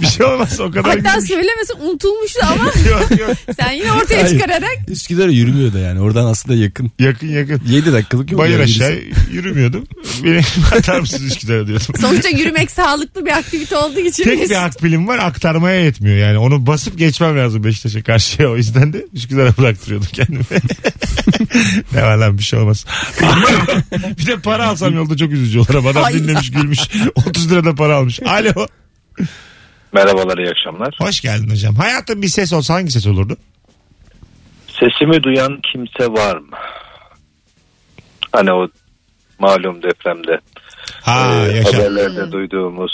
Bir 0.00 0.06
şey 0.06 0.26
olmaz 0.26 0.60
o 0.60 0.70
kadar 0.70 0.84
Hatta 0.84 1.10
gülmüş. 1.14 1.28
söylemesi 1.28 1.72
unutulmuştu 1.72 2.40
ama 2.42 2.64
yok 2.90 3.20
yok 3.20 3.30
sen 3.60 3.72
yine 3.72 3.92
ortaya 3.92 4.22
Hayır. 4.22 4.38
çıkararak 4.38 4.78
Üsküdar'a 4.88 5.30
yürümüyor 5.30 5.72
da 5.72 5.78
yani. 5.78 6.00
Oradan 6.00 6.24
aslında 6.24 6.56
yakın. 6.58 6.90
yakın 6.98 7.26
yakın. 7.28 7.60
7 7.68 7.92
dakikalık 7.92 8.32
yol. 8.32 8.38
Bayır 8.38 8.60
aşağı 8.60 8.90
birisi. 8.92 9.10
yürümüyordum. 9.34 9.84
Beni 10.24 10.40
atar 10.76 11.00
mısınız 11.00 11.32
Üsküdar'a 11.32 11.66
diyordum. 11.66 11.94
sonuçta 12.00 12.28
yürümek 12.28 12.70
sağlıklı 12.70 13.26
bir 13.26 13.30
aktivite 13.30 13.76
olduğu 13.76 14.00
için 14.00 14.24
Tek 14.24 14.50
bir 14.50 14.64
akbilim 14.64 15.08
var 15.08 15.18
aktarmaya 15.18 15.80
yetmiyor 15.84 16.16
yani. 16.16 16.38
Onu 16.38 16.66
basıp 16.66 16.98
geçmem 16.98 17.38
lazım 17.38 17.64
Beşiktaş'a 17.64 18.02
karşıya. 18.02 18.48
O 18.50 18.56
yüzden 18.56 18.92
de 18.92 19.06
Üsküdar'a 19.12 19.56
bıraktırıyordum 19.58 20.08
kendimi. 20.12 20.44
ne 21.92 22.02
var 22.02 22.16
lan 22.16 22.38
bir 22.38 22.42
şey 22.42 22.58
olmaz. 22.58 22.84
bir 24.18 24.26
de 24.26 24.36
para 24.36 24.68
alsam 24.68 24.94
yolda 24.94 25.16
çok 25.16 25.32
üzücü 25.32 25.58
olur. 25.58 25.74
ama 25.74 25.90
Adam 25.90 26.12
dinlemiş 26.12 26.50
gülmüş. 26.50 26.78
30 27.14 27.50
lira 27.52 27.64
da 27.64 27.74
para 27.74 27.96
almış. 28.02 28.20
Alo. 28.26 28.66
Merhabalar 29.92 30.38
iyi 30.38 30.50
akşamlar. 30.50 30.94
Hoş 31.00 31.20
geldin 31.20 31.50
hocam. 31.50 31.74
Hayatın 31.74 32.22
bir 32.22 32.28
ses 32.28 32.52
olsa 32.52 32.74
hangi 32.74 32.90
ses 32.92 33.06
olurdu? 33.06 33.36
Sesimi 34.68 35.22
duyan 35.22 35.60
kimse 35.72 36.12
var 36.12 36.36
mı? 36.36 36.56
Hani 38.32 38.52
o 38.52 38.68
malum 39.38 39.82
depremde 39.82 40.40
Ha 41.02 41.46
e, 41.46 41.56
yaşa. 41.56 41.78
haberlerde 41.78 42.32
duyduğumuz. 42.32 42.92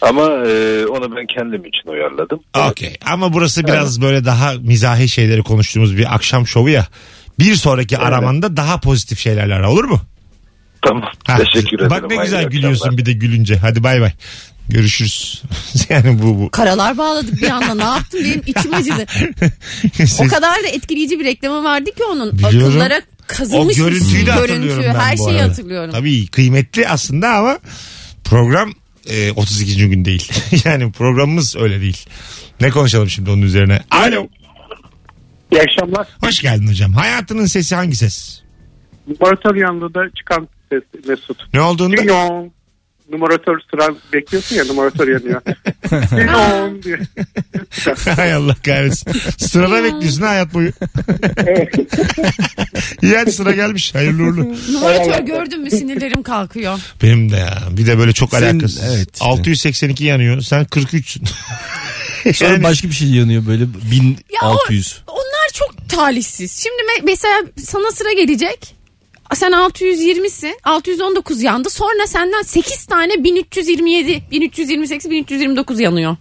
Ama 0.00 0.22
e, 0.22 0.86
onu 0.86 1.16
ben 1.16 1.26
kendim 1.26 1.64
için 1.64 1.88
uyarladım. 1.90 2.40
Okey. 2.70 2.96
Ama 3.06 3.32
burası 3.32 3.64
biraz 3.66 4.02
böyle 4.02 4.24
daha 4.24 4.52
mizahi 4.52 5.08
şeyleri 5.08 5.42
konuştuğumuz 5.42 5.96
bir 5.96 6.14
akşam 6.14 6.46
şovu 6.46 6.68
ya. 6.68 6.86
Bir 7.38 7.54
sonraki 7.54 7.98
aramanda 7.98 8.56
daha 8.56 8.80
pozitif 8.80 9.18
şeylerle 9.18 9.54
ara 9.54 9.70
olur 9.70 9.84
mu? 9.84 10.00
Tamam. 10.88 11.02
Ha, 11.26 11.36
Teşekkür 11.38 11.76
ederim. 11.76 11.90
Bak 11.90 12.02
ne 12.02 12.06
Hayırlı 12.08 12.24
güzel 12.24 12.38
akşamlar. 12.38 12.52
gülüyorsun 12.52 12.98
bir 12.98 13.06
de 13.06 13.12
gülünce. 13.12 13.56
Hadi 13.56 13.82
bay 13.82 14.00
bay. 14.00 14.12
Görüşürüz. 14.68 15.42
yani 15.88 16.22
bu 16.22 16.40
bu. 16.40 16.50
Karalar 16.50 16.98
bağladık 16.98 17.42
bir 17.42 17.50
anda. 17.50 17.74
Ne 17.74 17.82
yaptım 17.82 18.20
benim 18.24 18.42
içim 18.46 18.74
acıdı. 18.74 19.06
O 20.20 20.28
kadar 20.28 20.62
da 20.62 20.66
etkileyici 20.68 21.20
bir 21.20 21.24
reklamı 21.24 21.64
vardı 21.64 21.90
ki 21.90 22.04
onun. 22.04 22.32
Biliyorum. 22.38 22.66
Akıllara 22.68 22.98
o 22.98 23.26
kazınmış. 23.26 23.76
görüntüyü 23.76 24.26
de 24.26 24.30
hatırlıyorum 24.32 24.82
Görüntü, 24.82 24.98
ben 24.98 25.04
her 25.04 25.18
bu 25.18 25.24
şeyi 25.24 25.38
arada. 25.40 25.50
hatırlıyorum. 25.50 25.90
Tabii 25.92 26.26
kıymetli 26.26 26.88
aslında 26.88 27.28
ama 27.28 27.58
program 28.24 28.72
e, 29.08 29.32
32. 29.32 29.88
gün 29.88 30.04
değil. 30.04 30.32
yani 30.64 30.92
programımız 30.92 31.56
öyle 31.56 31.80
değil. 31.80 32.06
Ne 32.60 32.70
konuşalım 32.70 33.10
şimdi 33.10 33.30
onun 33.30 33.42
üzerine? 33.42 33.80
Alo. 33.90 34.26
İyi 35.52 35.60
akşamlar. 35.62 36.06
Hoş 36.20 36.40
geldin 36.40 36.66
hocam. 36.68 36.92
Hayatının 36.92 37.46
sesi 37.46 37.74
hangi 37.74 37.96
ses? 37.96 38.40
Numaratör 39.08 39.54
yanında 39.54 40.10
çıkan 40.18 40.48
Mesut. 41.08 41.54
Ne 41.54 41.60
olduğunda? 41.60 41.96
Ding 41.96 42.10
Numaratör 43.10 43.60
sıra 43.70 43.94
bekliyorsun 44.12 44.56
ya 44.56 44.64
numaratör 44.64 45.08
yanıyor. 45.08 45.40
Ding 45.90 46.30
dong 46.32 46.84
diye. 46.84 46.98
Hay 48.16 48.34
Allah 48.34 48.54
kahretsin. 48.64 49.12
Sırada 49.38 49.84
bekliyorsun 49.84 50.22
ha 50.22 50.28
hayat 50.28 50.54
boyu. 50.54 50.70
İyi 53.02 53.16
hadi 53.16 53.32
sıra 53.32 53.52
gelmiş. 53.52 53.94
Hayırlı 53.94 54.22
uğurlu. 54.22 54.54
Numaratör 54.72 55.18
gördün 55.24 55.60
mü 55.60 55.70
sinirlerim 55.70 56.22
kalkıyor. 56.22 56.78
Benim 57.02 57.32
de 57.32 57.36
ya. 57.36 57.58
Bir 57.70 57.86
de 57.86 57.98
böyle 57.98 58.12
çok 58.12 58.30
Senin- 58.30 58.42
alakasız. 58.54 58.82
evet 58.94 59.08
işte. 59.14 59.24
682 59.24 60.04
yanıyor. 60.04 60.40
Sen 60.40 60.64
43'sün. 60.64 61.22
Sonra 62.34 62.50
Yani- 62.52 62.62
başka 62.62 62.88
bir 62.88 62.94
şey 62.94 63.08
yanıyor 63.08 63.46
böyle 63.46 63.62
Ya 63.62 63.68
o- 64.44 64.52
1600. 64.70 65.02
onlar 65.06 65.48
çok 65.54 65.88
talihsiz. 65.88 66.62
Şimdi 66.62 66.82
me- 66.82 67.04
mesela 67.04 67.42
sana 67.64 67.90
sıra 67.90 68.12
gelecek. 68.12 68.75
Sen 69.34 69.52
620'sin. 69.52 70.58
619 70.64 71.42
yandı. 71.42 71.70
Sonra 71.70 72.06
senden 72.06 72.42
8 72.42 72.86
tane 72.86 73.24
1327, 73.24 74.22
1328, 74.30 75.10
1329 75.10 75.80
yanıyor. 75.80 76.16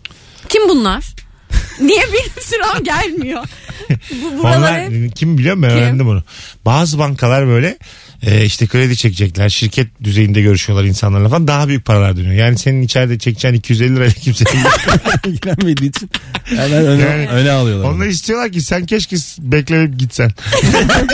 Kim 0.49 0.69
bunlar? 0.69 1.05
Niye 1.81 2.01
benim 2.13 2.41
sıram 2.41 2.83
gelmiyor? 2.83 3.43
Bu 4.23 4.37
buralar 4.43 4.87
Onlar 4.87 5.11
kim 5.15 5.37
biliyor 5.37 5.55
musun? 5.55 5.69
Ben 5.69 5.75
Kim? 5.75 5.83
öğrendim 5.83 6.09
onu. 6.09 6.23
Bazı 6.65 6.99
bankalar 6.99 7.47
böyle 7.47 7.77
e, 8.25 8.45
işte 8.45 8.67
kredi 8.67 8.97
çekecekler. 8.97 9.49
Şirket 9.49 9.87
düzeyinde 10.03 10.41
görüşüyorlar 10.41 10.85
insanlarla 10.85 11.29
falan. 11.29 11.47
Daha 11.47 11.67
büyük 11.67 11.85
paralar 11.85 12.17
dönüyor. 12.17 12.33
Yani 12.33 12.57
senin 12.57 12.81
içeride 12.81 13.19
çekeceğin 13.19 13.55
250 13.55 13.95
lirayla 13.95 14.13
kimse 14.13 14.45
İlgilenmediği 15.27 15.89
için 15.89 16.09
hemen 16.43 16.85
öne, 16.85 17.01
Yani 17.01 17.27
öne 17.27 17.51
alıyorlar. 17.51 17.89
Onlar 17.89 18.05
istiyorlar 18.05 18.51
ki 18.51 18.61
sen 18.61 18.85
keşke 18.85 19.15
bekleyip 19.39 19.99
gitsen. 19.99 20.31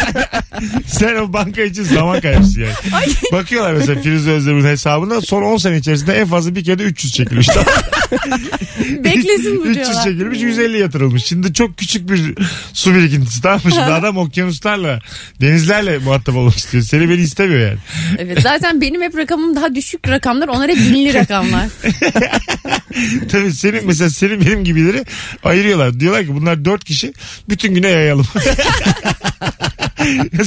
sen 0.86 1.16
o 1.16 1.34
banka 1.34 1.62
için 1.62 1.84
zaman 1.84 2.22
kaybısın 2.22 2.62
yani. 2.62 2.74
Bakıyorlar 3.32 3.74
mesela 3.74 4.02
Firuze 4.02 4.32
Özdemir'in 4.32 4.66
hesabına 4.66 5.22
son 5.22 5.44
10 5.44 5.58
sene 5.58 5.78
içerisinde 5.78 6.14
en 6.14 6.28
fazla 6.28 6.56
bir 6.56 6.64
kere 6.64 6.80
de 6.80 6.84
300 6.84 7.14
çekilmiş. 7.14 7.50
Beklesin 9.04 9.58
bu 9.58 9.66
300 9.66 9.76
diyorlar. 9.76 10.04
çekilmiş 10.04 10.42
150 10.42 10.78
yatırılmış. 10.78 11.26
Şimdi 11.26 11.54
çok 11.54 11.78
küçük 11.78 12.10
bir 12.10 12.36
su 12.74 12.96
birikintisi 12.96 13.42
tamam 13.42 13.62
mı? 13.64 13.72
Şimdi 13.72 13.84
adam 13.84 14.18
okyanuslarla 14.18 15.00
denizlerle 15.42 15.98
muhatap 15.98 16.36
olmak 16.36 16.58
istiyor. 16.58 16.84
Seni 17.02 17.10
beni 17.10 17.22
istemiyor 17.22 17.60
yani. 17.60 17.78
Evet 18.18 18.42
zaten 18.42 18.82
benim 18.82 19.02
hep 19.02 19.18
rakamım 19.18 19.56
daha 19.56 19.76
düşük 19.76 20.08
rakamlar. 20.08 20.48
Onlar 20.48 20.70
hep 20.70 20.78
binli 20.78 21.14
rakamlar. 21.14 21.68
Tabii 23.32 23.54
senin 23.54 23.88
mesela 23.88 24.10
senin 24.10 24.42
benim 24.42 24.64
gibileri 24.64 25.06
ayırıyorlar. 25.44 26.00
Diyorlar 26.00 26.24
ki 26.26 26.36
bunlar 26.36 26.66
dört 26.66 26.84
kişi 26.84 27.14
bütün 27.50 27.76
güne 27.76 27.88
yayalım. 27.88 28.26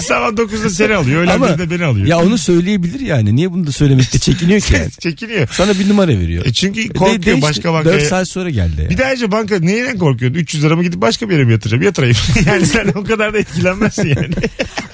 Sabah 0.06 0.28
9'da 0.28 0.70
seni 0.70 0.94
alıyor. 0.94 1.22
Öğlen 1.22 1.34
Ama- 1.34 1.46
1'de 1.46 1.70
beni 1.70 1.84
alıyor. 1.84 2.06
Ya 2.06 2.18
onu 2.18 2.38
söyleyebilir 2.38 3.00
yani. 3.00 3.36
Niye 3.36 3.52
bunu 3.52 3.66
da 3.66 3.72
söylemekte 3.72 4.18
çekiniyor 4.18 4.60
ki 4.60 4.74
yani? 4.74 4.90
Çekiniyor. 5.00 5.48
Sana 5.52 5.78
bir 5.78 5.88
numara 5.88 6.08
veriyor. 6.10 6.46
E 6.46 6.52
çünkü 6.52 6.88
De- 6.88 6.92
korkuyor 6.92 7.22
değişti. 7.22 7.42
başka 7.42 7.72
bankaya. 7.72 7.94
4 7.94 8.02
saat 8.08 8.28
sonra 8.28 8.50
geldi. 8.50 8.82
ya. 8.82 8.90
Bir 8.90 8.98
de 8.98 9.06
ayrıca 9.06 9.32
banka 9.32 9.58
neyden 9.58 9.98
korkuyorsun? 9.98 10.38
300 10.38 10.64
lira 10.64 10.76
mı 10.76 10.82
gidip 10.82 11.00
başka 11.00 11.28
bir 11.28 11.34
yere 11.34 11.44
mi 11.44 11.52
yatıracağım? 11.52 11.82
Yatırayım. 11.82 12.16
yani 12.46 12.66
sen 12.66 12.88
o 12.94 13.04
kadar 13.04 13.34
da 13.34 13.38
etkilenmezsin 13.38 14.08
yani. 14.08 14.34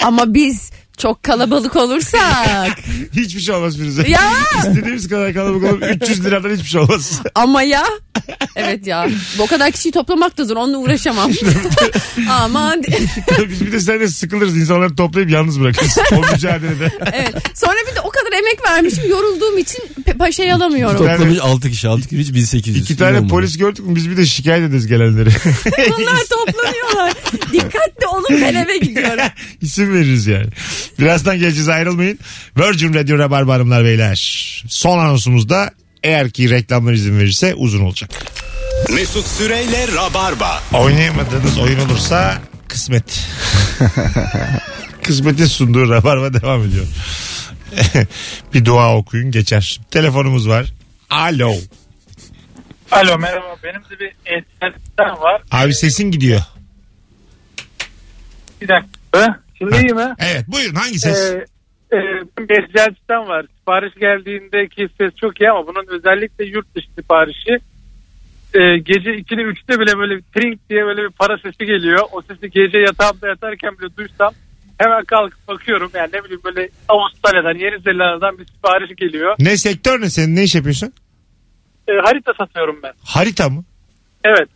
Ama 0.02 0.34
biz 0.34 0.70
çok 1.00 1.22
kalabalık 1.22 1.76
olursak. 1.76 2.78
Hiçbir 3.16 3.40
şey 3.40 3.54
olmaz 3.54 3.76
Firuze. 3.76 4.08
Ya! 4.08 4.20
İstediğimiz 4.58 5.08
kadar 5.08 5.34
kalabalık 5.34 5.72
olur. 5.72 5.80
300 5.82 6.24
liradan 6.24 6.50
hiçbir 6.50 6.68
şey 6.68 6.80
olmaz. 6.80 7.22
Ama 7.34 7.62
ya. 7.62 7.84
Evet 8.56 8.86
ya. 8.86 9.08
O 9.38 9.46
kadar 9.46 9.70
kişiyi 9.72 9.92
toplamak 9.92 10.38
da 10.38 10.44
zor. 10.44 10.56
Onunla 10.56 10.78
uğraşamam. 10.78 11.30
Aman. 12.30 12.82
Biz 13.48 13.66
bir 13.66 13.72
de 13.72 13.80
seninle 13.80 14.08
sıkılırız. 14.08 14.56
İnsanları 14.56 14.96
toplayıp 14.96 15.30
yalnız 15.30 15.60
bırakırız. 15.60 15.98
O 16.12 16.16
mücadelede. 16.32 16.92
evet. 17.12 17.34
Sonra 17.54 17.76
bir 17.90 17.96
de 17.96 18.00
o 18.00 18.10
kadar 18.10 18.38
emek 18.38 18.66
vermişim. 18.70 19.10
Yorulduğum 19.10 19.58
için 19.58 19.82
pe- 20.06 20.32
şey 20.32 20.52
alamıyorum. 20.52 20.96
Toplamış 20.98 21.38
6 21.38 21.70
kişi 21.70 21.88
6 21.88 22.08
kişi 22.08 22.34
1800. 22.34 22.76
İki 22.76 22.96
tane 22.96 23.08
Bilmiyorum 23.08 23.28
polis 23.28 23.58
gördük 23.58 23.86
mü 23.86 23.96
biz 23.96 24.10
bir 24.10 24.16
de 24.16 24.26
şikayet 24.26 24.68
ederiz 24.68 24.86
gelenleri. 24.86 25.28
Bunlar 25.98 26.20
toplanıyorlar. 26.30 27.12
Dikkatli 27.52 28.06
olun 28.06 28.26
ben 28.30 28.54
eve 28.54 28.78
gidiyorum. 28.78 29.24
İsim 29.62 29.94
veririz 29.94 30.26
yani. 30.26 30.46
Birazdan 30.98 31.38
geleceğiz 31.38 31.68
ayrılmayın. 31.68 32.18
Virgin 32.58 32.94
Radio 32.94 33.18
Rabarba 33.18 33.54
Hanımlar 33.54 33.84
Beyler. 33.84 34.16
Son 34.68 34.98
anonsumuzda 34.98 35.70
eğer 36.02 36.30
ki 36.30 36.50
reklamlar 36.50 36.92
izin 36.92 37.18
verirse 37.18 37.54
uzun 37.54 37.84
olacak. 37.84 38.10
Mesut 38.94 39.26
Süreyle 39.26 39.88
Rabarba. 39.88 40.62
Oynayamadığınız 40.72 41.58
oyun 41.58 41.78
olursa 41.78 42.38
kısmet. 42.68 43.26
Kısmetin 45.02 45.46
sunduğu 45.46 45.90
Rabarba 45.90 46.32
devam 46.42 46.62
ediyor. 46.62 46.86
bir 48.54 48.64
dua 48.64 48.96
okuyun 48.96 49.30
geçer. 49.30 49.80
Telefonumuz 49.90 50.48
var. 50.48 50.72
Alo. 51.10 51.54
Alo 52.90 53.18
merhaba 53.18 53.56
benim 53.64 53.80
de 53.80 54.00
bir 54.00 54.12
internetten 54.36 55.20
var. 55.22 55.42
Abi 55.50 55.74
sesin 55.74 56.10
gidiyor. 56.10 56.40
Bir 58.60 58.68
dakika. 58.68 59.40
Şimdi 59.58 59.76
iyi 59.76 59.94
mi? 59.94 60.14
Evet 60.18 60.44
buyurun 60.48 60.74
hangi 60.74 60.98
ses? 60.98 61.18
Ee, 61.18 61.44
e, 61.92 61.98
bir 62.48 62.62
sistem 62.66 63.28
var. 63.28 63.46
Sipariş 63.58 63.94
geldiğindeki 63.94 64.88
ses 64.98 65.14
çok 65.16 65.40
iyi 65.40 65.50
ama 65.50 65.66
bunun 65.66 65.86
özellikle 65.88 66.44
yurt 66.44 66.74
dışı 66.74 66.88
siparişi 66.98 67.58
e, 68.54 68.78
gece 68.78 69.10
2'de 69.10 69.42
3'te 69.42 69.80
bile 69.80 69.98
böyle 69.98 70.16
bir 70.16 70.22
trink 70.22 70.70
diye 70.70 70.84
böyle 70.84 71.02
bir 71.02 71.10
para 71.10 71.38
sesi 71.38 71.66
geliyor. 71.66 71.98
O 72.12 72.22
sesi 72.22 72.50
gece 72.50 72.78
yatağımda 72.78 73.28
yatarken 73.28 73.78
bile 73.78 73.96
duysam 73.96 74.32
hemen 74.78 75.04
kalkıp 75.04 75.48
bakıyorum. 75.48 75.90
Yani 75.94 76.10
ne 76.12 76.24
bileyim 76.24 76.40
böyle 76.44 76.68
Avustralya'dan 76.88 77.58
Yeni 77.58 77.80
Zelanda'dan 77.80 78.38
bir 78.38 78.46
sipariş 78.46 78.96
geliyor. 78.96 79.34
Ne 79.38 79.56
sektör 79.56 80.00
ne 80.00 80.10
senin 80.10 80.36
ne 80.36 80.42
iş 80.42 80.54
yapıyorsun? 80.54 80.92
E, 81.88 81.92
harita 82.04 82.32
satıyorum 82.38 82.80
ben. 82.82 82.92
Harita 83.04 83.48
mı? 83.48 83.64
Evet. 84.24 84.48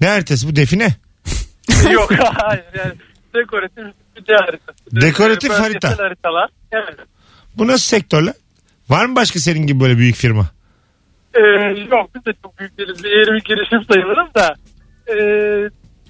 Ne 0.00 0.08
haritası 0.08 0.48
bu 0.48 0.56
define? 0.56 0.88
Yok 1.92 2.10
hayır 2.18 2.64
yani 2.78 2.92
dekoratif 3.34 3.84
bir 4.16 4.34
harita. 4.34 4.72
Dekoratif 4.92 5.50
Bölgesel 5.50 5.62
harita. 5.72 5.98
haritalar. 6.04 6.48
Evet. 6.72 6.96
Bu 7.56 7.66
nasıl 7.66 7.84
sektörler? 7.96 8.34
Var 8.88 9.06
mı 9.06 9.16
başka 9.16 9.38
senin 9.38 9.66
gibi 9.66 9.80
böyle 9.80 9.98
büyük 9.98 10.16
firma? 10.16 10.46
Ee, 11.34 11.40
yok 11.90 12.10
biz 12.14 12.24
de 12.26 12.32
çok 12.42 12.58
büyük 12.58 12.78
değiliz. 12.78 13.04
Bir 13.04 13.10
yeri 13.10 13.32
bir 13.32 13.44
girişim 13.44 13.84
sayılırız 13.84 14.34
da. 14.34 14.54
Ee, 15.08 15.14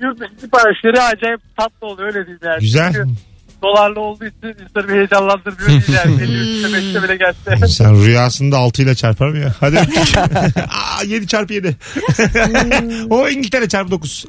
yurt 0.01 0.21
dışı 0.21 0.33
siparişleri 0.41 1.01
acayip 1.01 1.41
tatlı 1.57 1.87
oluyor 1.87 2.09
öyle 2.15 2.27
diyeyim 2.27 2.41
yani. 2.45 2.61
Güzel. 2.61 2.93
Çünkü 2.93 3.09
dolarlı 3.63 4.01
olduğu 4.01 4.25
için 4.25 4.49
insanı 4.49 4.89
bir 4.89 4.95
heyecanlandırmıyor 4.95 5.69
değil 5.69 5.83
yani. 6.05 6.15
53'te 6.17 6.69
5'te 6.79 7.03
bile 7.03 7.17
gelse. 7.17 7.69
Sen 7.69 8.05
rüyasında 8.05 8.59
6 8.59 8.83
ile 8.83 8.95
çarpar 8.95 9.29
mı 9.29 9.39
ya? 9.39 9.55
Hadi. 9.61 9.79
Aa, 10.71 11.03
7 11.07 11.27
çarpı 11.27 11.53
7. 11.53 11.77
o 13.11 13.29
İngiltere 13.29 13.69
çarpı 13.69 13.91
9. 13.91 14.25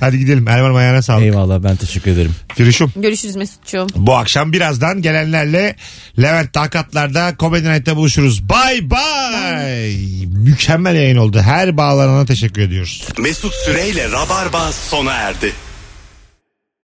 Hadi 0.00 0.18
gidelim. 0.18 0.48
Erman 0.48 0.74
ayağına 0.74 1.02
sağlık. 1.02 1.22
Eyvallah 1.24 1.62
ben 1.62 1.76
teşekkür 1.76 2.10
ederim. 2.10 2.32
Firuşum. 2.54 2.92
Görüşürüz 2.96 3.36
Mesut'cuğum. 3.36 3.86
Bu 3.96 4.14
akşam 4.16 4.52
birazdan 4.52 5.02
gelenlerle 5.02 5.76
Levent 6.22 6.52
Takatlar'da 6.52 7.32
Comedy 7.38 7.68
Night'ta 7.68 7.96
buluşuruz. 7.96 8.42
Bye 8.48 8.90
bye. 8.90 10.26
Mükemmel 10.26 10.94
yayın 10.94 11.16
oldu. 11.16 11.40
Her 11.40 11.76
bağlanana 11.76 12.24
teşekkür 12.26 12.62
ediyoruz. 12.62 13.04
Mesut 13.18 13.54
Süreyle 13.54 14.10
Rabarba 14.12 14.72
sona 14.72 15.12
erdi. 15.12 15.52